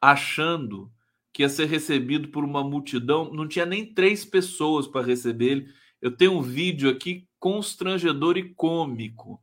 [0.00, 0.90] achando
[1.32, 5.68] que ia ser recebido por uma multidão, não tinha nem três pessoas para receber ele.
[6.00, 9.40] Eu tenho um vídeo aqui constrangedor e cômico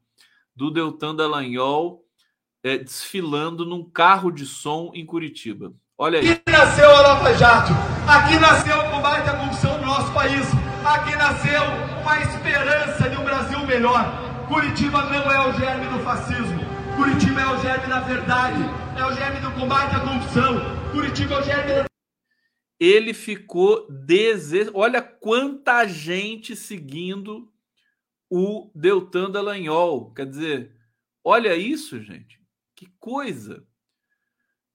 [0.56, 2.04] do Deltan Dallagnol
[2.64, 5.74] é, desfilando num carro de som em Curitiba.
[5.98, 6.32] Olha aí.
[6.32, 7.74] Aqui nasceu a Lava Jato,
[8.08, 10.48] aqui nasceu o combate à corrupção no nosso país,
[10.86, 11.62] aqui nasceu
[12.02, 14.46] uma esperança de um Brasil melhor.
[14.48, 16.59] Curitiba não é o germe do fascismo,
[17.00, 18.62] Curitiba é o germe da verdade,
[18.98, 20.60] é o germe do combate à corrupção,
[20.92, 21.90] Curitiba é o germe
[22.78, 24.70] ele ficou dese...
[24.74, 27.50] Olha quanta gente seguindo
[28.30, 30.14] o Deltan Dallagnol.
[30.14, 30.76] Quer dizer,
[31.24, 32.42] olha isso, gente.
[32.76, 33.66] Que coisa.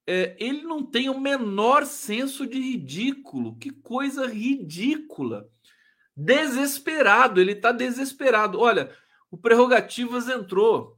[0.06, 3.58] É, ele não tem o menor senso de ridículo.
[3.58, 5.48] Que coisa ridícula.
[6.14, 8.60] Desesperado, ele está desesperado.
[8.60, 8.94] Olha,
[9.30, 10.93] o Prerrogativas entrou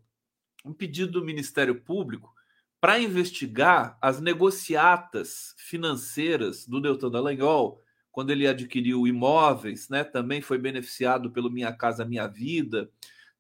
[0.67, 2.35] um pedido do Ministério Público
[2.81, 7.81] para investigar as negociatas financeiras do Deltan Dallagnol,
[8.13, 10.05] quando ele adquiriu imóveis, né?
[10.05, 12.91] Também foi beneficiado pelo Minha Casa Minha Vida.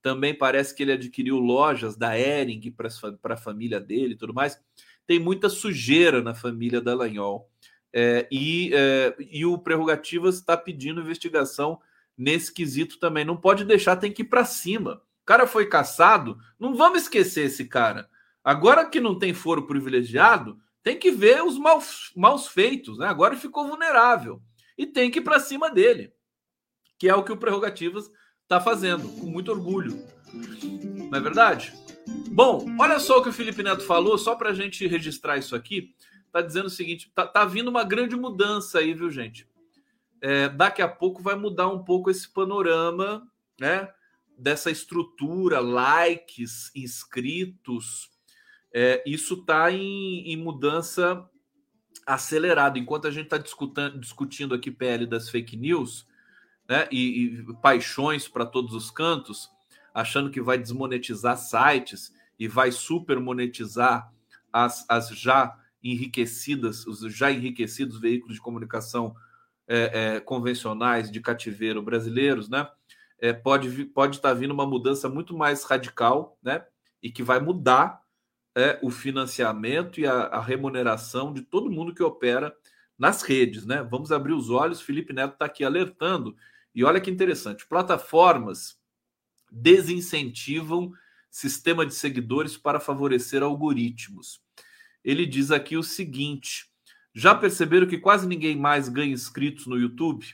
[0.02, 4.60] Também parece que ele adquiriu lojas da Ering para a família dele e tudo mais.
[5.06, 7.50] Tem muita sujeira na família Dallagnol.
[7.92, 11.80] É, e, é, e o Prerrogativas está pedindo investigação
[12.16, 13.24] nesse quesito também.
[13.24, 15.00] Não pode deixar, tem que ir para cima.
[15.26, 18.08] Cara foi caçado, não vamos esquecer esse cara.
[18.44, 22.96] Agora que não tem foro privilegiado, tem que ver os maus, maus feitos.
[22.96, 23.08] Né?
[23.08, 24.40] Agora ficou vulnerável.
[24.78, 26.12] E tem que ir para cima dele.
[26.96, 28.08] Que é o que o Prerrogativas
[28.44, 30.00] está fazendo, com muito orgulho.
[31.10, 31.74] Não é verdade?
[32.28, 35.56] Bom, olha só o que o Felipe Neto falou, só para a gente registrar isso
[35.56, 35.92] aqui.
[36.30, 39.48] Tá dizendo o seguinte: tá, tá vindo uma grande mudança aí, viu, gente?
[40.20, 43.26] É, daqui a pouco vai mudar um pouco esse panorama,
[43.60, 43.88] né?
[44.37, 48.11] Dessa estrutura, likes, inscritos,
[48.72, 51.28] é, isso está em, em, mudança
[52.07, 52.78] acelerada.
[52.78, 56.07] Enquanto a gente está discutindo aqui PL das fake news
[56.68, 59.49] né, e, e paixões para todos os cantos,
[59.95, 64.12] achando que vai desmonetizar sites e vai super monetizar
[64.53, 69.16] as, as já enriquecidas, os já enriquecidos veículos de comunicação
[69.68, 72.68] é, é, convencionais de cativeiro brasileiros, né?
[73.18, 76.64] É, pode pode estar tá vindo uma mudança muito mais radical, né?
[77.02, 78.00] E que vai mudar
[78.54, 82.54] é, o financiamento e a, a, remuneração de todo mundo que opera
[82.98, 83.82] nas redes, né?
[83.82, 84.80] Vamos abrir os olhos.
[84.80, 86.36] Felipe Neto está aqui alertando.
[86.74, 88.78] E olha que interessante: plataformas
[89.50, 90.92] desincentivam
[91.30, 94.40] sistema de seguidores para favorecer algoritmos.
[95.04, 96.66] Ele diz aqui o seguinte:
[97.14, 100.26] já perceberam que quase ninguém mais ganha inscritos no YouTube?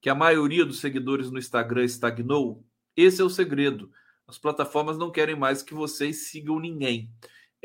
[0.00, 2.64] Que a maioria dos seguidores no Instagram estagnou?
[2.96, 3.90] Esse é o segredo.
[4.26, 7.12] As plataformas não querem mais que vocês sigam ninguém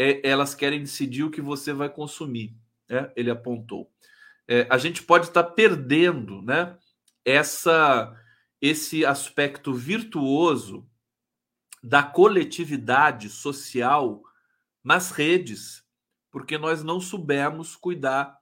[0.02, 2.56] é, elas querem decidir o que você vai consumir.
[2.90, 3.12] Né?
[3.16, 3.92] Ele apontou.
[4.48, 6.76] É, a gente pode estar tá perdendo né,
[7.24, 8.12] essa,
[8.60, 10.88] esse aspecto virtuoso
[11.84, 14.24] da coletividade social
[14.84, 15.84] nas redes,
[16.32, 18.40] porque nós não soubemos cuidar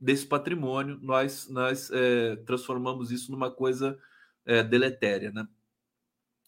[0.00, 3.98] desse patrimônio, nós, nós é, transformamos isso numa coisa
[4.46, 5.30] é, deletéria.
[5.30, 5.46] Né?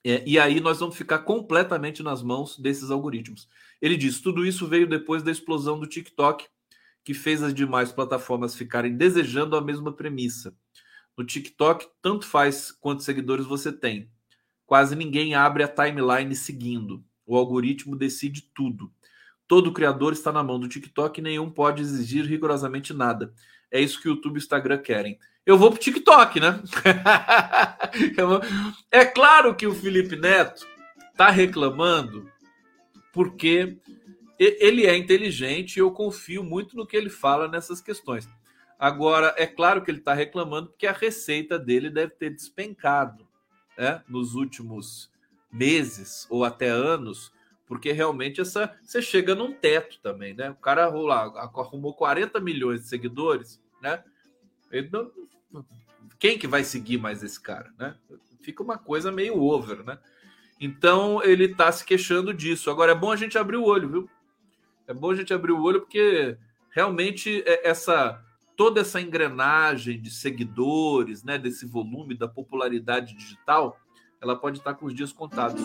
[0.05, 3.49] É, e aí nós vamos ficar completamente nas mãos desses algoritmos.
[3.81, 6.49] Ele diz: tudo isso veio depois da explosão do TikTok,
[7.05, 10.57] que fez as demais plataformas ficarem desejando a mesma premissa.
[11.17, 14.11] No TikTok, tanto faz quantos seguidores você tem.
[14.65, 17.05] Quase ninguém abre a timeline seguindo.
[17.27, 18.93] O algoritmo decide tudo.
[19.53, 23.35] Todo criador está na mão do TikTok e nenhum pode exigir rigorosamente nada.
[23.71, 26.63] É isso que o YouTube e o Instagram querem eu vou pro TikTok, né?
[28.91, 30.67] é claro que o Felipe Neto
[31.17, 32.31] tá reclamando
[33.13, 33.77] porque
[34.39, 38.29] ele é inteligente e eu confio muito no que ele fala nessas questões.
[38.79, 43.27] Agora, é claro que ele está reclamando porque a receita dele deve ter despencado
[43.77, 45.11] né, nos últimos
[45.51, 47.33] meses ou até anos,
[47.67, 50.51] porque realmente essa você chega num teto também, né?
[50.51, 54.03] O cara lá, arrumou 40 milhões de seguidores, né?
[54.91, 55.11] Não,
[56.19, 57.97] quem que vai seguir mais esse cara, né?
[58.41, 59.99] Fica uma coisa meio over, né?
[60.61, 62.71] Então ele está se queixando disso.
[62.71, 64.11] Agora é bom a gente abrir o olho, viu?
[64.87, 66.37] É bom a gente abrir o olho porque
[66.71, 68.23] realmente é, essa
[68.57, 73.77] toda essa engrenagem de seguidores, né, desse volume da popularidade digital,
[74.21, 75.61] ela pode estar com os dias contados.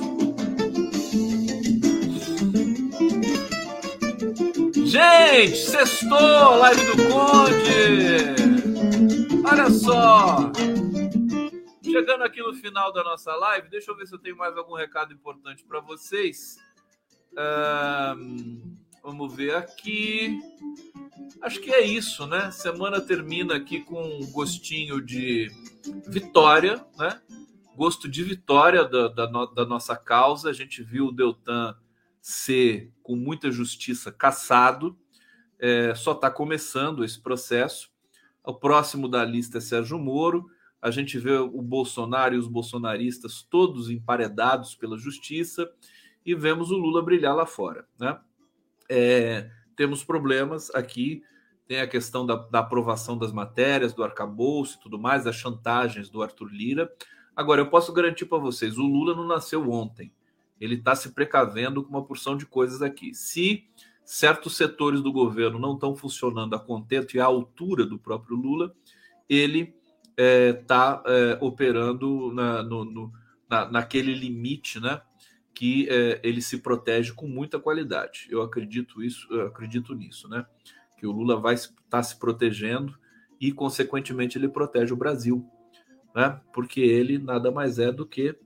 [4.88, 8.36] Gente, sextou, live do Conde!
[9.46, 10.50] Olha só!
[11.84, 14.76] Chegando aqui no final da nossa live, deixa eu ver se eu tenho mais algum
[14.76, 16.56] recado importante para vocês.
[18.18, 20.40] Um, vamos ver aqui.
[21.42, 22.50] Acho que é isso, né?
[22.52, 25.52] Semana termina aqui com um gostinho de
[26.08, 27.22] vitória, né?
[27.76, 30.50] Gosto de vitória da, da, da nossa causa.
[30.50, 31.76] A gente viu o Deltan
[32.28, 35.00] ser, com muita justiça, caçado.
[35.58, 37.90] É, só está começando esse processo.
[38.44, 40.46] O próximo da lista é Sérgio Moro.
[40.82, 45.72] A gente vê o Bolsonaro e os bolsonaristas todos emparedados pela justiça
[46.26, 47.88] e vemos o Lula brilhar lá fora.
[47.98, 48.20] Né?
[48.90, 51.24] É, temos problemas aqui.
[51.66, 56.10] Tem a questão da, da, aprovação das matérias, do arcabouço e tudo mais, das chantagens
[56.10, 56.94] do Arthur Lira.
[57.34, 60.12] Agora, eu posso garantir para vocês: o Lula não nasceu ontem.
[60.60, 63.14] Ele está se precavendo com uma porção de coisas aqui.
[63.14, 63.66] Se
[64.04, 68.74] certos setores do governo não estão funcionando a contento e à altura do próprio Lula,
[69.30, 69.76] ele
[70.18, 73.14] está é, é, operando na, no, no,
[73.50, 75.02] na, naquele limite, né?
[75.58, 78.28] que é, ele se protege com muita qualidade.
[78.30, 80.46] Eu acredito isso, eu acredito nisso, né?
[80.96, 82.96] Que o Lula vai estar tá se protegendo
[83.42, 85.44] e, consequentemente, ele protege o Brasil,
[86.16, 86.40] né?
[86.54, 88.38] Porque ele nada mais é do que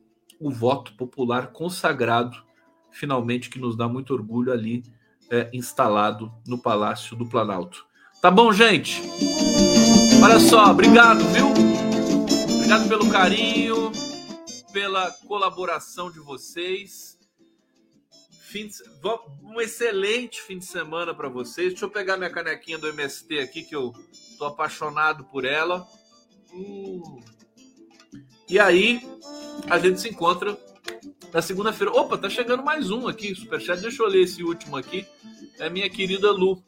[0.42, 2.44] o voto popular consagrado,
[2.90, 4.84] finalmente, que nos dá muito orgulho ali
[5.30, 7.86] é, instalado no Palácio do Planalto.
[8.22, 9.02] Tá bom, gente?
[10.22, 11.48] Olha só, obrigado, viu?
[12.58, 13.92] Obrigado pelo carinho
[14.72, 17.20] pela colaboração de vocês.
[18.30, 18.76] Fim de...
[19.44, 21.70] Um excelente fim de semana para vocês.
[21.70, 23.94] Deixa eu pegar minha canequinha do MST aqui, que eu
[24.38, 25.88] tô apaixonado por ela.
[26.54, 27.22] Hum.
[28.52, 29.00] E aí,
[29.70, 30.58] a gente se encontra
[31.32, 31.90] na segunda-feira.
[31.94, 33.82] Opa, tá chegando mais um aqui, superchat.
[33.82, 35.08] Deixa eu ler esse último aqui.
[35.58, 36.62] É minha querida Lu.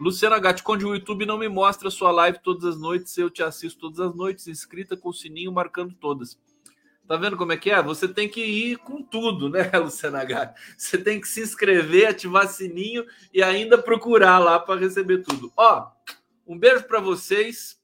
[0.00, 3.42] Luciana Gatti, onde o YouTube não me mostra sua live todas as noites, eu te
[3.42, 6.38] assisto todas as noites, inscrita com o sininho marcando todas.
[7.06, 7.82] Tá vendo como é que é?
[7.82, 10.54] Você tem que ir com tudo, né, Luciana H?
[10.74, 15.52] Você tem que se inscrever, ativar sininho e ainda procurar lá para receber tudo.
[15.54, 15.86] Ó,
[16.46, 17.78] um beijo para vocês,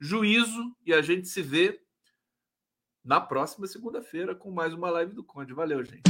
[0.00, 1.81] juízo e a gente se vê
[3.04, 5.52] na próxima segunda-feira com mais uma live do Conde.
[5.52, 6.02] Valeu, gente.